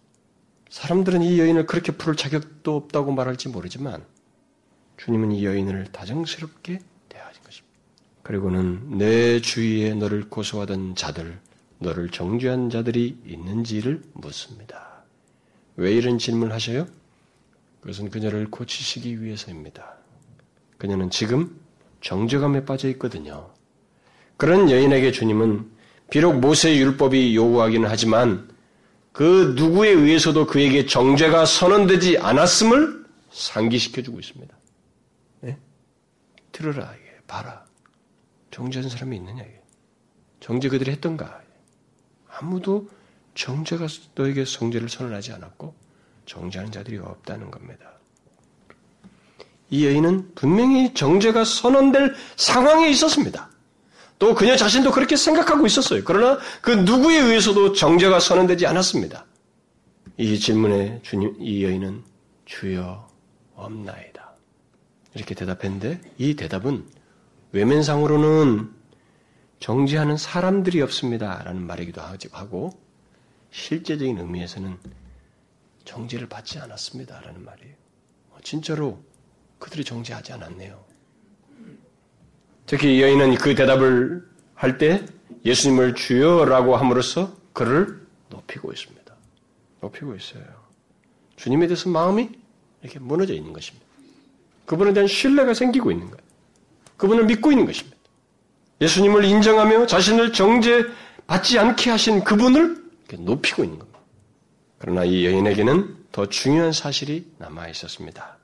[0.69, 4.05] 사람들은 이 여인을 그렇게 부를 자격도 없다고 말할지 모르지만
[4.97, 6.79] 주님은 이 여인을 다정스럽게.
[8.23, 11.39] 그리고는 내 주위에 너를 고소하던 자들,
[11.79, 15.03] 너를 정죄한 자들이 있는지를 묻습니다.
[15.75, 16.87] 왜 이런 질문을 하셔요?
[17.81, 19.95] 그것은 그녀를 고치시기 위해서입니다.
[20.77, 21.59] 그녀는 지금
[22.01, 23.49] 정죄감에 빠져 있거든요.
[24.37, 25.69] 그런 여인에게 주님은
[26.09, 28.49] 비록 모세의 율법이 요구하기는 하지만
[29.11, 34.55] 그 누구에 의해서도 그에게 정죄가 선언되지 않았음을 상기시켜주고 있습니다.
[35.41, 35.57] 네?
[36.53, 37.11] 이게.
[37.27, 37.65] 봐라.
[38.51, 39.43] 정죄한 사람이 있느냐.
[40.39, 41.41] 정죄 그들이 했던가?
[42.29, 42.89] 아무도
[43.35, 45.73] 정죄가 너에게 성죄를 선언하지 않았고,
[46.25, 47.91] 정죄하는 자들이 없다는 겁니다.
[49.69, 53.49] 이 여인은 분명히 정죄가 선언될 상황에 있었습니다.
[54.19, 56.03] 또 그녀 자신도 그렇게 생각하고 있었어요.
[56.03, 59.25] 그러나 그 누구에 의해서도 정죄가 선언되지 않았습니다.
[60.17, 62.03] 이 질문에 주님, 이 여인은
[62.45, 63.09] 주여
[63.55, 64.31] 없나이다.
[65.15, 66.85] 이렇게 대답했는데 이 대답은
[67.51, 68.71] 외면상으로는
[69.59, 71.41] 정죄하는 사람들이 없습니다.
[71.43, 72.71] 라는 말이기도 하고
[73.51, 74.77] 실제적인 의미에서는
[75.85, 77.19] 정죄를 받지 않았습니다.
[77.21, 77.75] 라는 말이에요.
[78.43, 79.03] 진짜로
[79.59, 80.83] 그들이 정죄하지 않았네요.
[82.65, 85.05] 특히 여인은 그 대답을 할 때
[85.43, 89.13] 예수님을 주여라고 함으로써 그를 높이고 있습니다.
[89.81, 90.43] 높이고 있어요.
[91.35, 92.29] 주님에 대해서 마음이
[92.81, 93.85] 이렇게 무너져 있는 것입니다.
[94.65, 96.30] 그분에 대한 신뢰가 생기고 있는 거예요.
[97.01, 97.97] 그분을 믿고 있는 것입니다.
[98.79, 102.77] 예수님을 인정하며 자신을 정죄받지 않게 하신 그분을
[103.17, 103.99] 높이고 있는 겁니다.
[104.77, 108.37] 그러나 이 여인에게는 더 중요한 사실이 남아 있었습니다.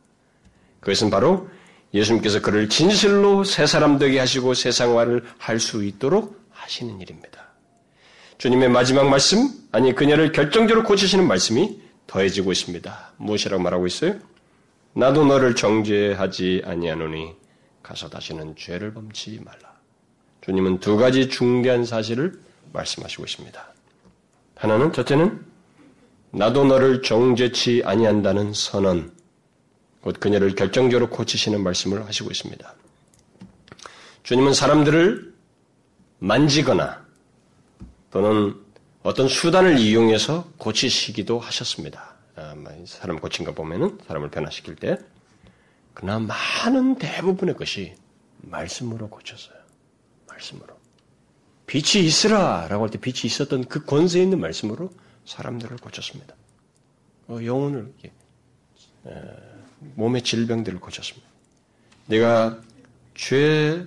[0.79, 1.47] 그것은 바로
[1.93, 7.45] 예수님께서 그를 진실로 새 사람 되게 하시고 세상화를 할 수 있도록 하시는 일입니다.
[8.39, 13.13] 주님의 마지막 말씀, 아니 그녀를 결정적으로 고치시는 말씀이 더해지고 있습니다.
[13.17, 14.15] 무엇이라고 말하고 있어요?
[14.93, 17.33] 나도 너를 정죄하지 아니하노니
[17.87, 19.73] 가서 다시는 죄를 범치 말라.
[20.41, 22.37] 주님은 두 가지 중대한 사실을
[22.73, 23.73] 말씀하시고 있습니다.
[24.55, 25.45] 하나는 첫째는
[26.31, 29.15] 나도 너를 정죄치 아니한다는 선언.
[30.01, 32.75] 곧 그녀를 결정적으로 고치시는 말씀을 하시고 있습니다.
[34.23, 35.33] 주님은 사람들을
[36.19, 37.05] 만지거나
[38.11, 38.61] 또는
[39.03, 42.15] 어떤 수단을 이용해서 고치시기도 하셨습니다.
[42.35, 42.53] 아,
[42.85, 44.97] 사람 고친 거 보면은 사람을 변화시킬 때
[45.97, 47.95] 그러나 많은 대부분의 것이
[48.41, 49.57] 말씀으로 고쳤어요.
[50.27, 50.77] 말씀으로.
[51.65, 54.91] 빛이 있으라 라고 할 때 빛이 있었던 그 권세 있는 말씀으로
[55.25, 56.35] 사람들을 고쳤습니다.
[57.27, 57.91] 어, 영혼을
[59.95, 61.27] 몸의 질병들을 고쳤습니다.
[62.05, 62.61] 내가
[63.15, 63.83] 죄,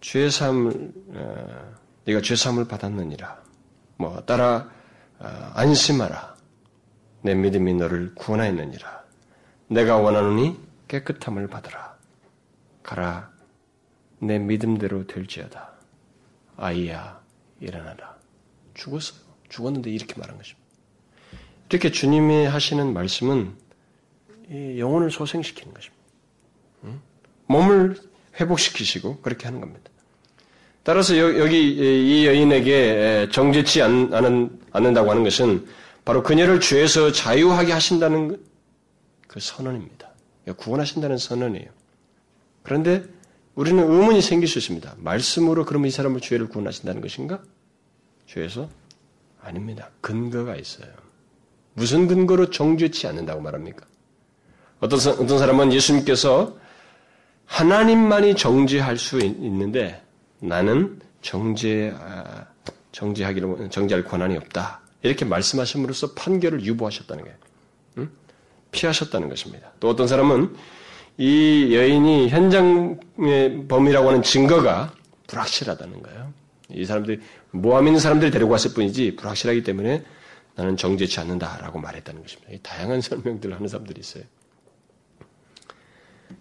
[0.00, 1.74] 죄삼을, 어,
[2.06, 3.42] 네가 죄삼을 받았느니라.
[3.98, 4.70] 뭐, 따라,
[5.18, 6.36] 어, 안심하라.
[7.20, 9.04] 내 믿음이 너를 구원하였느니라.
[9.68, 11.96] 내가 원하노니 깨끗함을 받으라.
[12.82, 13.30] 가라.
[14.20, 15.70] 내 믿음대로 될지어다.
[16.56, 17.20] 아이야,
[17.60, 18.16] 일어나라.
[18.74, 19.20] 죽었어요.
[19.48, 20.66] 죽었는데 이렇게 말한 것입니다.
[21.70, 23.54] 이렇게 주님이 하시는 말씀은
[24.78, 25.98] 영혼을 소생시키는 것입니다.
[27.46, 27.96] 몸을
[28.40, 29.90] 회복시키시고 그렇게 하는 겁니다.
[30.82, 35.66] 따라서 여기 이 여인에게 정죄치 않는, 않는다고 하는 것은
[36.04, 38.42] 바로 그녀를 죄에서 자유하게 하신다는
[39.26, 40.07] 그 선언입니다.
[40.54, 41.68] 구원하신다는 선언이에요.
[42.62, 43.04] 그런데
[43.54, 44.94] 우리는 의문이 생길 수 있습니다.
[44.98, 47.42] 말씀으로 그러면 이 사람을 죄를 구원하신다는 것인가?
[48.26, 48.68] 죄에서?
[49.40, 49.90] 아닙니다.
[50.00, 50.90] 근거가 있어요.
[51.74, 53.86] 무슨 근거로 정죄치 않는다고 말합니까?
[54.80, 56.56] 어떤, 어떤 사람은 예수님께서
[57.46, 60.02] 하나님만이 정죄할 수 있는데
[60.38, 62.46] 나는 정죄, 아,
[62.92, 64.82] 정죄하기로, 정죄할 권한이 없다.
[65.02, 67.38] 이렇게 말씀하심으로써 판결을 유보하셨다는 거예요.
[68.68, 68.70] 응?
[68.70, 69.72] 피하셨다는 것입니다.
[69.80, 70.54] 또 어떤 사람은
[71.16, 74.92] 이 여인이 현장의 범이라고 하는 증거가
[75.26, 76.32] 불확실하다는 거예요.
[76.70, 80.04] 이 사람들이 모함 있는 사람들이 데리고 왔을 뿐이지 불확실하기 때문에
[80.54, 82.52] 나는 정죄치 않는다라고 말했다는 것입니다.
[82.62, 84.24] 다양한 설명들을 하는 사람들이 있어요.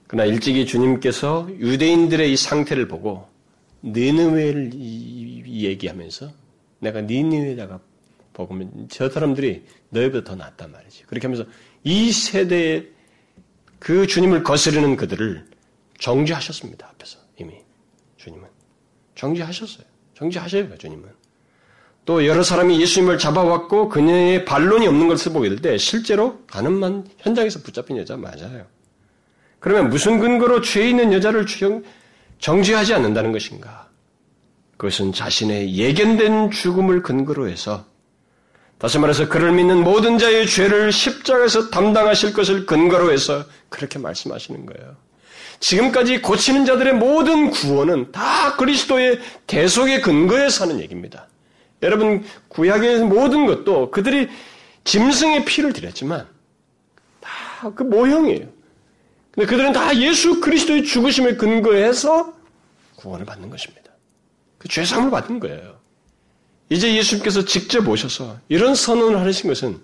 [0.08, 3.28] 그러나 일찍이 주님께서 유대인들의 이 상태를 보고
[3.84, 6.32] 니느웨를 얘기하면서
[6.80, 7.80] 내가 니느웨다가
[8.34, 11.04] 복으면 저 사람들이 너희보다 더 낫단 말이지.
[11.04, 11.46] 그렇게 하면서
[11.84, 12.90] 이 세대의
[13.80, 15.46] 그 주님을 거스르는 그들을
[16.00, 16.88] 정죄하셨습니다.
[16.88, 17.54] 앞에서 이미
[18.18, 18.48] 주님은
[19.16, 19.86] 정죄하셨어요.
[20.16, 21.10] 정죄하셔요, 주님은.
[22.06, 27.60] 또 여러 사람이 예수님을 잡아왔고 그녀의 반론이 없는 것을 보게 될 때 실제로 가늠만 현장에서
[27.62, 28.66] 붙잡힌 여자 맞아요.
[29.60, 31.46] 그러면 무슨 근거로 죄 있는 여자를
[32.40, 33.90] 정죄하지 않는다는 것인가?
[34.78, 37.86] 그것은 자신의 예견된 죽음을 근거로 해서
[38.78, 44.96] 다시 말해서 그를 믿는 모든 자의 죄를 십자가에서 담당하실 것을 근거로 해서 그렇게 말씀하시는 거예요.
[45.60, 51.28] 지금까지 고치는 자들의 모든 구원은 다 그리스도의 대속의 근거에 사는 얘기입니다.
[51.82, 54.30] 여러분 구약의 모든 것도 그들이
[54.84, 56.28] 짐승의 피를 드렸지만
[57.20, 58.48] 다 그 모형이에요.
[59.32, 62.34] 근데 그들은 다 예수 그리스도의 죽으심을 근거해서
[62.96, 63.92] 구원을 받는 것입니다.
[64.58, 65.77] 그 죄사함을 받는 거예요.
[66.70, 69.80] 이제 예수님께서 직접 오셔서 이런 선언을 하신 것은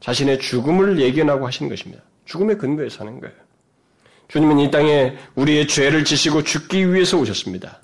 [0.00, 2.02] 자신의 죽음을 예견하고 하시는 것입니다.
[2.24, 3.34] 죽음의 근거에 사는 거예요.
[4.28, 7.80] 주님은 이 땅에 우리의 죄를 지시고 죽기 위해서 오셨습니다.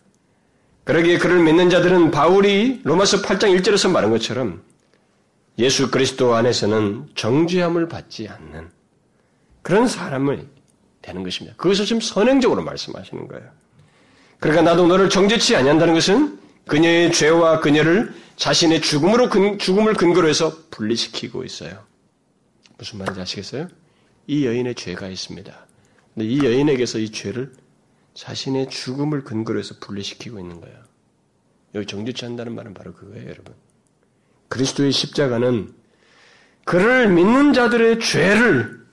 [0.85, 4.63] 그러기에 그를 믿는 자들은 바울이 로마서 8장 1절에서 말한 것처럼
[5.59, 8.69] 예수 그리스도 안에서는 정죄함을 받지 않는
[9.63, 10.47] 그런 사람을
[11.03, 11.57] 되는 것입니다.
[11.57, 13.45] 그것을 지금 선행적으로 말씀하시는 거예요.
[14.39, 16.39] 그러니까 나도 너를 정죄치 아니한다는 것은
[16.69, 21.85] 그녀의 죄와 그녀를 자신의 죽음으로 근, 죽음을 근거로 해서 분리시키고 있어요.
[22.79, 23.69] 무슨 말인지 아시겠어요?
[24.27, 25.67] 이 여인의 죄가 있습니다.
[26.15, 27.53] 근데 이 여인에게서 이 죄를
[28.15, 30.77] 자신의 죽음을 근거로 해서 분리시키고 있는 거예요.
[31.75, 33.55] 여기 정죄치 한다는 말은 바로 그거예요, 여러분.
[34.49, 35.75] 그리스도의 십자가는
[36.65, 38.85] 그를 믿는 자들의 죄를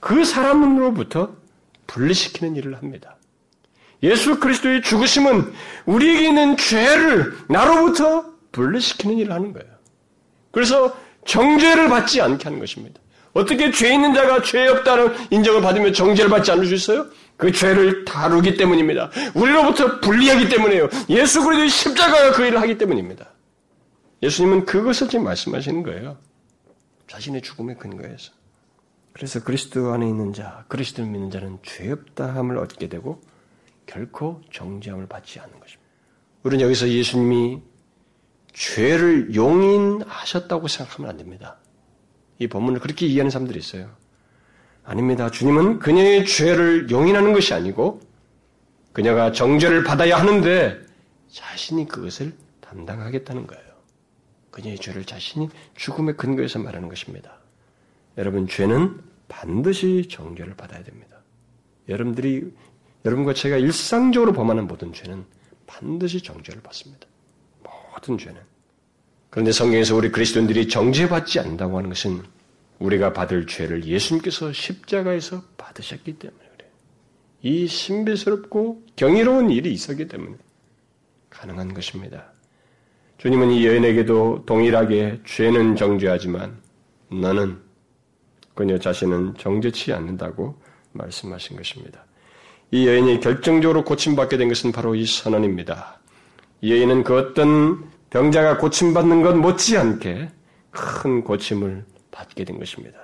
[0.00, 1.36] 그 사람으로부터
[1.86, 3.16] 분리시키는 일을 합니다.
[4.02, 5.52] 예수 그리스도의 죽으심은
[5.86, 9.68] 우리에게 있는 죄를 나로부터 분리시키는 일을 하는 거예요.
[10.50, 13.00] 그래서 정죄를 받지 않게 하는 것입니다.
[13.32, 17.06] 어떻게 죄 있는 자가 죄 없다는 인정을 받으면 정죄를 받지 않을 수 있어요?
[17.36, 19.10] 그 죄를 다루기 때문입니다.
[19.34, 20.88] 우리로부터 분리하기 때문에요.
[21.08, 23.30] 예수 그리스도의 십자가가 그 일을 하기 때문입니다.
[24.22, 26.18] 예수님은 그것을 지금 말씀하시는 거예요.
[27.08, 28.32] 자신의 죽음의 근거에서.
[29.12, 33.20] 그래서 그리스도 안에 있는 자, 그리스도를 믿는 자는 죄 없다함을 얻게 되고
[33.86, 35.82] 결코 정죄함을 받지 않는 것입니다.
[36.44, 37.60] 우리는 여기서 예수님이
[38.52, 41.58] 죄를 용인하셨다고 생각하면 안 됩니다.
[42.38, 43.90] 이 본문을 그렇게 이해하는 사람들이 있어요.
[44.84, 45.30] 아닙니다.
[45.30, 48.00] 주님은 그녀의 죄를 용인하는 것이 아니고
[48.92, 50.80] 그녀가 정죄를 받아야 하는데
[51.30, 53.72] 자신이 그것을 담당하겠다는 거예요.
[54.50, 57.38] 그녀의 죄를 자신이 죽음의 근거에서 말하는 것입니다.
[58.18, 61.16] 여러분, 죄는 반드시 정죄를 받아야 됩니다.
[61.88, 62.52] 여러분들이,
[63.04, 65.24] 여러분과 제가 일상적으로 범하는 모든 죄는
[65.66, 67.06] 반드시 정죄를 받습니다.
[68.02, 68.40] 모든 죄는.
[69.30, 72.22] 그런데 성경에서 우리 그리스도인들이 정죄받지 않는다고 하는 것은
[72.80, 76.70] 우리가 받을 죄를 예수님께서 십자가에서 받으셨기 때문에 그래요.
[77.42, 80.36] 이 신비스럽고 경이로운 일이 있었기 때문에
[81.30, 82.32] 가능한 것입니다.
[83.18, 86.60] 주님은 이 여인에게도 동일하게 죄는 정죄하지만
[87.10, 87.58] 너는
[88.54, 90.60] 그녀 자신은 정죄치 않는다고
[90.92, 92.04] 말씀하신 것입니다.
[92.72, 96.01] 이 여인이 결정적으로 고침받게 된 것은 바로 이 선언입니다.
[96.62, 100.30] 이 여인은 그 어떤 병자가 고침받는 것 못지않게
[100.70, 102.98] 큰 고침을 받게 된 것입니다.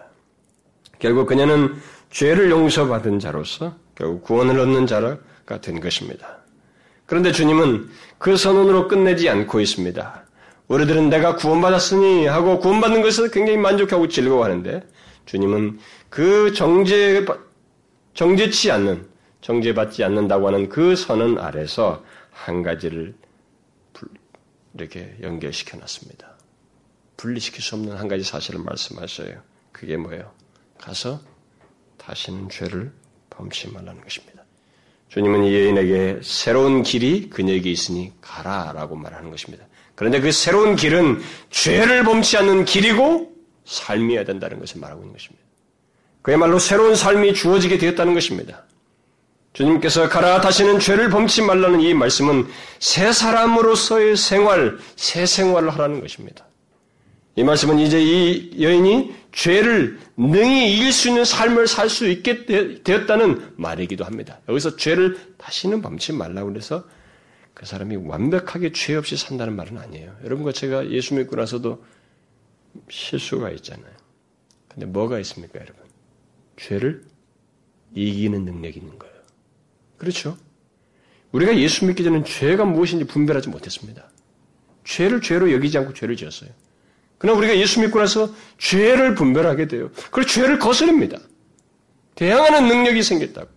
[1.01, 1.75] 결국 그녀는
[2.11, 6.39] 죄를 용서받은 자로서 결국 구원을 얻는 자가 된 것입니다.
[7.05, 7.89] 그런데 주님은
[8.19, 10.25] 그 선언으로 끝내지 않고 있습니다.
[10.69, 14.87] 우리들은 내가 구원받았으니 하고 구원받는 것을 굉장히 만족하고 즐거워하는데
[15.27, 15.81] 주님은
[16.11, 17.25] 그 정죄,
[18.15, 19.09] 정죄치 않는,
[19.41, 23.15] 정죄받지 않는다고 하는 그 선언 아래서 한 가지를
[24.75, 26.37] 이렇게 연결시켜 놨습니다.
[27.17, 29.43] 분리시킬 수 없는 한 가지 사실을 말씀하셔요.
[29.73, 30.33] 그게 뭐예요?
[30.79, 31.21] 가서
[31.97, 32.93] 다시는 죄를
[33.31, 34.45] 범치 말라는 것입니다.
[35.09, 39.67] 주님은 이 여인에게 새로운 길이 그녀에게 있으니 가라라고 말하는 것입니다.
[39.95, 45.45] 그런데 그 새로운 길은 죄를 범치 않는 길이고 삶이어야 된다는 것을 말하고 있는 것입니다.
[46.23, 48.65] 그야말로 새로운 삶이 주어지게 되었다는 것입니다.
[49.59, 52.47] 주님께서 가라 다시는 죄를 범치 말라는 이 말씀은
[52.79, 56.47] 새 사람으로서의 생활, 새 생활을 하라는 것입니다.
[57.35, 62.47] 이 말씀은 이제 이 여인이 죄를 능히 이길 수 있는 삶을 살 수 있게
[62.85, 64.39] 되었다는 말이기도 합니다.
[64.49, 66.85] 여기서 죄를 다시는 범치 말라고 그래서
[67.53, 70.15] 그 사람이 완벽하게 죄 없이 산다는 말은 아니에요.
[70.23, 71.85] 여러분과 제가 예수 믿고 나서도
[72.89, 73.91] 실수가 있잖아요.
[74.69, 75.83] 근데 뭐가 있습니까, 여러분?
[76.57, 77.03] 죄를
[77.95, 79.08] 이기는 능력이 있는 거예요.
[79.99, 80.37] 그렇죠?
[81.33, 84.09] 우리가 예수 믿기 전에 죄가 무엇인지 분별하지 못했습니다.
[84.85, 86.51] 죄를 죄로 여기지 않고 죄를 지었어요.
[87.19, 89.91] 그러나 우리가 예수 믿고 나서 죄를 분별하게 돼요.
[89.93, 91.19] 그걸 죄를 거스릅니다.
[92.15, 93.51] 대항하는 능력이 생겼다고.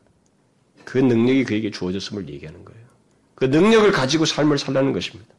[0.83, 2.81] 그 능력이 그에게 주어졌음을 얘기하는 거예요.
[3.35, 5.33] 그 능력을 가지고 삶을 살라는 것입니다.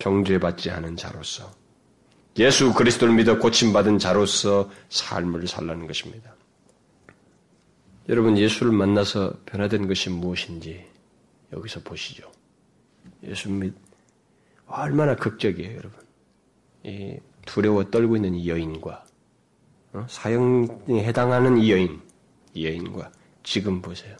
[0.00, 1.50] 정죄받지 않은 자로서
[2.38, 6.35] 예수 그리스도를 믿어 고침받은 자로서 삶을 살라는 것입니다.
[8.08, 10.84] 여러분 예수를 만나서 변화된 것이 무엇인지
[11.52, 12.30] 여기서 보시죠.
[13.24, 13.74] 예수 믿
[14.66, 15.92] 얼마나 극적이에요, 여러분.
[16.84, 19.04] 이 두려워 떨고 있는 이 여인과
[19.92, 20.06] 어?
[20.08, 22.00] 사형에 해당하는 이 여인,
[22.54, 23.10] 이 여인과
[23.42, 24.16] 지금 보세요.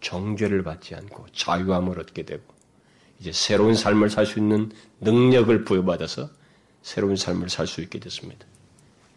[0.00, 2.42] 정죄를 받지 않고 자유함을 얻게 되고
[3.20, 6.28] 이제 새로운 삶을 살 수 있는 능력을 부여받아서
[6.82, 8.46] 새로운 삶을 살 수 있게 됐습니다.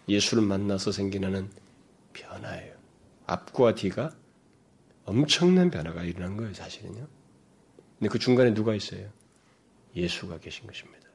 [0.08, 1.50] 예수를 만나서 생기는
[2.14, 2.75] 변화예요.
[3.28, 4.12] 앞과 뒤가
[5.06, 7.08] 엄청난 변화가 일어난 거예요, 사실은요.
[8.00, 9.10] 근데 그 중간에 누가 있어요?
[9.96, 11.08] 예수가 계신 것입니다.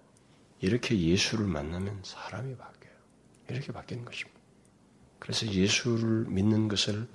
[0.60, 2.94] 이렇게 예수를 만나면 사람이 바뀌어요.
[3.48, 4.40] 이렇게 바뀌는 것입니다.
[5.18, 7.06] 그래서 예수를 믿는 것을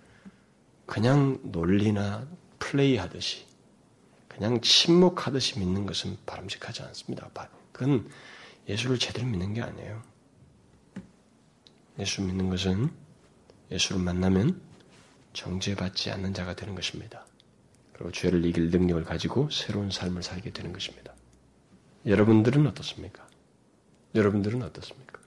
[0.85, 2.27] 그냥 논리나
[2.59, 3.45] 플레이하듯이
[4.27, 7.29] 그냥 침묵하듯이 믿는 것은 바람직하지 않습니다.
[7.71, 8.09] 그건
[8.67, 10.03] 예수를 제대로 믿는 게 아니에요.
[11.99, 12.91] 예수 믿는 것은
[13.71, 14.61] 예수를 만나면
[15.35, 17.25] 정죄받지 않는 자가 되는 것입니다.
[17.93, 21.13] 그리고 죄를 이길 능력을 가지고 새로운 삶을 살게 되는 것입니다.
[22.05, 23.27] 여러분들은 어떻습니까?
[24.15, 25.19] 여러분들은 어떻습니까?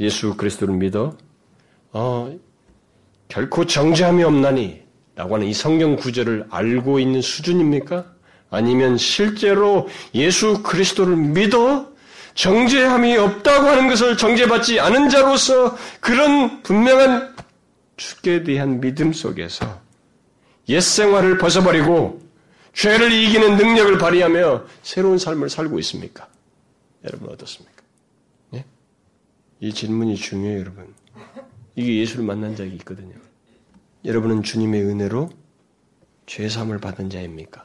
[0.00, 1.16] 예수 그리스도를 믿어
[1.92, 2.36] 어,
[3.28, 4.82] 결코 정죄함이 없나니
[5.14, 8.06] 라고 하는 이 성경 구절을 알고 있는 수준입니까?
[8.50, 11.90] 아니면 실제로 예수 그리스도를 믿어
[12.34, 17.34] 정죄함이 없다고 하는 것을 정죄받지 않은 자로서 그런 분명한
[18.00, 19.80] 죽게 대한 믿음 속에서
[20.70, 22.20] 옛 생활을 벗어버리고
[22.72, 26.28] 죄를 이기는 능력을 발휘하며 새로운 삶을 살고 있습니까?
[27.04, 27.82] 여러분 어떻습니까?
[28.54, 28.64] 예?
[29.60, 30.94] 이 질문이 중요해요, 여러분.
[31.76, 33.14] 이게 예수를 만난 적이 있거든요.
[34.06, 35.28] 여러분은 주님의 은혜로
[36.24, 37.64] 죄삼을 받은 자입니까?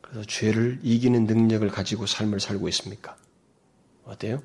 [0.00, 3.16] 그래서 죄를 이기는 능력을 가지고 삶을 살고 있습니까?
[4.04, 4.42] 어때요?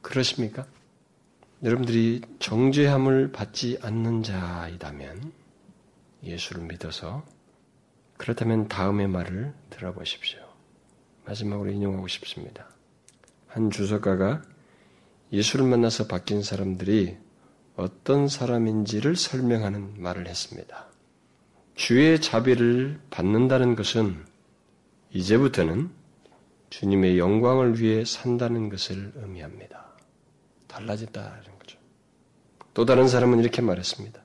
[0.00, 0.66] 그러십니까?
[1.62, 5.32] 여러분들이 정죄함을 받지 않는 자이다면
[6.22, 7.24] 예수를 믿어서
[8.18, 10.40] 그렇다면 다음의 말을 들어보십시오.
[11.24, 12.68] 마지막으로 인용하고 싶습니다.
[13.46, 14.42] 한 주석가가
[15.32, 17.16] 예수를 만나서 바뀐 사람들이
[17.74, 20.86] 어떤 사람인지를 설명하는 말을 했습니다.
[21.74, 24.24] 주의 자비를 받는다는 것은
[25.10, 25.90] 이제부터는
[26.70, 29.85] 주님의 영광을 위해 산다는 것을 의미합니다.
[30.76, 31.78] 달라졌다는 거죠.
[32.74, 34.20] 또 다른 사람은 이렇게 말했습니다.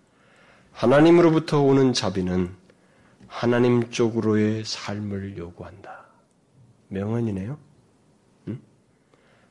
[0.73, 2.53] 하나님으로부터 오는 자비는
[3.27, 6.05] 하나님 쪽으로의 삶을 요구한다.
[6.89, 7.57] 명언이네요.
[8.49, 8.59] 응?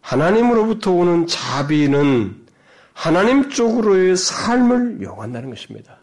[0.03, 2.47] 하나님으로부터 오는 자비는
[2.93, 5.99] 하나님 쪽으로의 삶을 요구한다는 것입니다.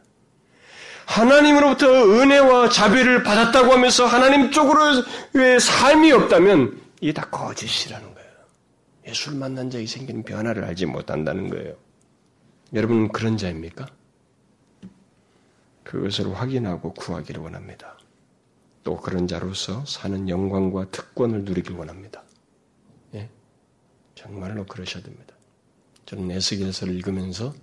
[1.05, 8.26] 하나님으로부터 은혜와 자비를 받았다고 하면서 하나님 쪽으로의 삶이 없다면 이게 다 거짓이라는 거예요.
[9.07, 11.75] 예수를 만난 자에 생기는 변화를 알지 못한다는 거예요.
[12.73, 13.87] 여러분 그런 자입니까?
[15.83, 17.97] 그것을 확인하고 구하기를 원합니다.
[18.83, 22.23] 또 그런 자로서 사는 영광과 특권을 누리길 원합니다.
[23.13, 23.29] 예?
[24.15, 25.33] 정말로 그러셔야 됩니다.
[26.05, 27.53] 저는 에스겔서를 읽으면서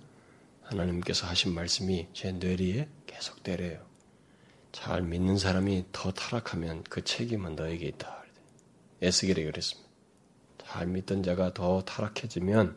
[0.63, 3.85] 하나님께서 하신 말씀이 제 뇌리에 계속 되래요.
[4.71, 8.23] 잘 믿는 사람이 더 타락하면 그 책임은 너에게 있다.
[9.01, 9.84] 에스겔이 그랬습니다.
[10.75, 12.75] 잘 믿던 자가 더 타락해지면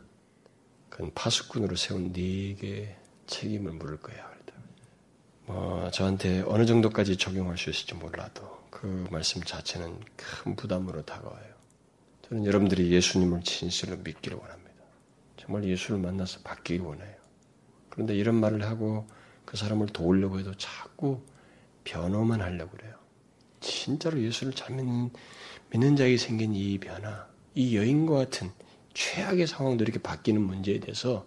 [0.89, 2.97] 그건 파수꾼으로 세운 네게
[3.27, 4.29] 책임을 물을 거야.
[5.47, 11.55] 뭐 저한테 어느 정도까지 적용할 수 있을지 몰라도 그 말씀 자체는 큰 부담으로 다가와요.
[12.23, 14.85] 저는 여러분들이 예수님을 진실로 믿기를 원합니다.
[15.37, 17.17] 정말 예수를 만나서 바뀌기 원해요.
[17.89, 19.09] 그런데 이런 말을 하고
[19.45, 21.21] 그 사람을 도우려고 해도 자꾸
[21.83, 22.95] 변호만 하려고 그래요.
[23.59, 25.11] 진짜로 예수를 잘 믿는,
[25.71, 27.27] 믿는 자에게 생긴 이 변화,
[27.59, 28.53] 이 여인과 같은
[28.95, 31.27] 최악의 상황도 이렇게 바뀌는 문제에 대해서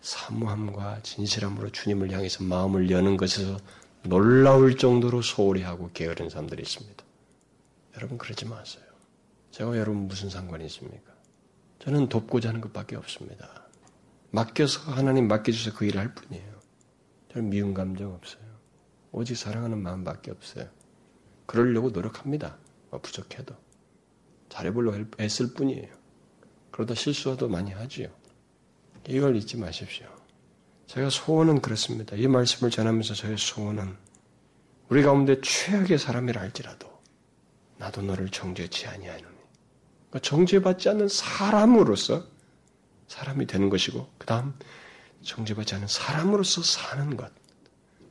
[0.00, 3.58] 사무함과 진실함으로 주님을 향해서 마음을 여는 것에서
[4.02, 7.04] 놀라울 정도로 소홀히 하고 게으른 사람들이 있습니다.
[7.96, 8.84] 여러분 그러지 마세요.
[9.50, 11.12] 제가 여러분 무슨 상관이 있습니까?
[11.80, 13.66] 저는 돕고자 하는 것밖에 없습니다.
[14.30, 16.58] 맡겨서 하나님 맡겨주셔서 그 일을 할 뿐이에요.
[17.34, 18.46] 저는 미운 감정 없어요.
[19.12, 20.70] 오직 사랑하는 마음밖에 없어요.
[21.44, 22.56] 그러려고 노력합니다.
[22.88, 23.65] 뭐 부족해도.
[24.56, 25.88] 잘해보려고 애쓸 뿐이에요.
[26.70, 28.08] 그러다 실수도 많이 하지요.
[29.08, 30.06] 이걸 잊지 마십시오.
[30.86, 32.16] 제가 소원은 그렇습니다.
[32.16, 33.96] 이 말씀을 전하면서 저의 소원은
[34.88, 36.86] 우리 가운데 최악의 사람이라 할지라도
[37.76, 39.36] 나도 너를 정죄치 아니하노니.
[40.08, 42.24] 그러니까 정죄받지 않는 사람으로서
[43.08, 44.54] 사람이 되는 것이고 그 다음
[45.22, 47.30] 정죄받지 않는 사람으로서 사는 것.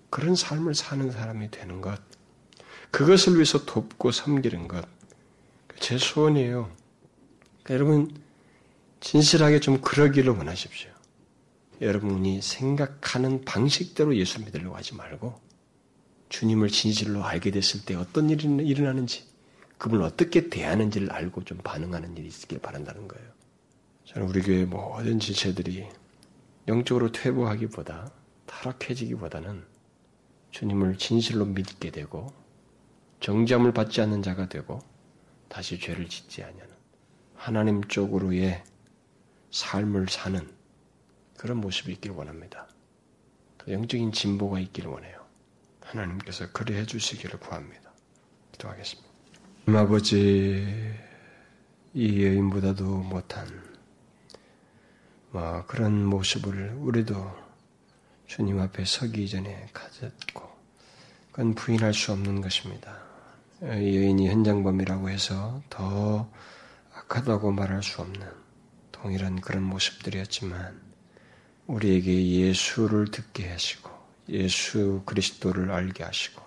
[0.09, 1.99] 그런 삶을 사는 사람이 되는 것.
[2.91, 4.94] 그것을 위해서 돕고 섬기는 것.
[5.79, 6.69] 제 소원이에요.
[7.63, 8.17] 그러니까 여러분
[8.99, 10.89] 진실하게 좀 그러기를 원하십시오.
[11.81, 15.39] 여러분이 생각하는 방식대로 예수 믿으려고 하지 말고
[16.29, 19.25] 주님을 진실로 알게 됐을 때 어떤 일이 일어나는지
[19.77, 23.27] 그분을 어떻게 대하는지를 알고 좀 반응하는 일이 있길 바란다는 거예요.
[24.05, 25.87] 저는 우리 교회 모든 지체들이
[26.67, 28.11] 영적으로 퇴보하기보다
[28.45, 29.65] 타락해지기보다는
[30.51, 32.33] 주님을 진실로 믿게 되고
[33.19, 34.79] 정죄함을 받지 않는 자가 되고
[35.55, 36.75] 다시 죄를 짓지 아니하는
[37.33, 38.61] 하나님 쪽으로의
[39.51, 40.53] 삶을 사는
[41.37, 42.67] 그런 모습이 있기를 원합니다.
[43.65, 45.25] 영적인 진보가 있기를 원해요.
[45.79, 47.89] 하나님께서 그리 해주시기를 구합니다.
[48.51, 49.09] 기도하겠습니다.
[49.67, 50.93] 아버지,
[51.93, 53.47] 이 여인보다도 못한
[55.31, 57.33] 뭐 그런 모습을 우리도
[58.27, 60.53] 주님 앞에 서기 전에 가졌고
[61.31, 63.04] 그건 부인할 수 없는 것입니다.
[63.65, 66.29] 이 여인이 현장범이라고 해서 더
[66.93, 68.21] 악하다고 말할 수 없는
[68.91, 70.79] 동일한 그런 모습들이었지만
[71.65, 73.89] 우리에게 예수를 듣게 하시고
[74.29, 76.43] 예수 그리스도를 알게 하시고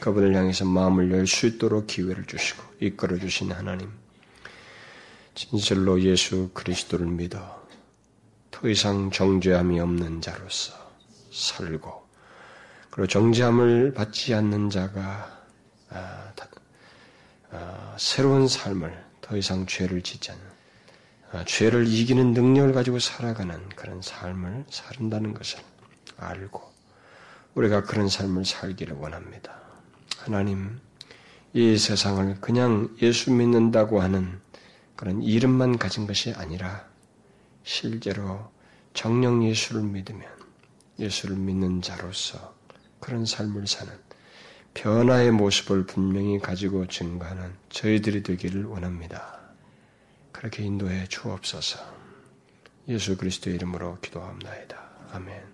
[0.00, 3.90] 그분을 향해서 마음을 열 수 있도록 기회를 주시고 이끌어 주신 하나님
[5.34, 7.62] 진실로 예수 그리스도를 믿어
[8.50, 10.72] 더 이상 정죄함이 없는 자로서
[11.30, 12.08] 살고
[12.90, 15.44] 그리고 정죄함을 받지 않는 자가
[15.90, 16.53] 아, 아,
[17.96, 20.42] 새로운 삶을 더 이상 죄를 짓지 않는
[21.32, 25.58] 아, 죄를 이기는 능력을 가지고 살아가는 그런 삶을 살는다는 것을
[26.16, 26.62] 알고
[27.54, 29.60] 우리가 그런 삶을 살기를 원합니다.
[30.18, 30.80] 하나님,
[31.52, 34.40] 이 세상을 그냥 예수 믿는다고 하는
[34.96, 36.86] 그런 이름만 가진 것이 아니라
[37.62, 38.50] 실제로
[38.92, 40.24] 정령 예수를 믿으면
[40.98, 42.54] 예수를 믿는 자로서
[43.00, 43.92] 그런 삶을 사는
[44.74, 49.40] 변화의 모습을 분명히 가지고 증거하는 저희들이 되기를 원합니다.
[50.32, 51.78] 그렇게 인도해 주옵소서.
[52.88, 54.90] 예수 그리스도의 이름으로 기도합니다.
[55.12, 55.53] 아멘.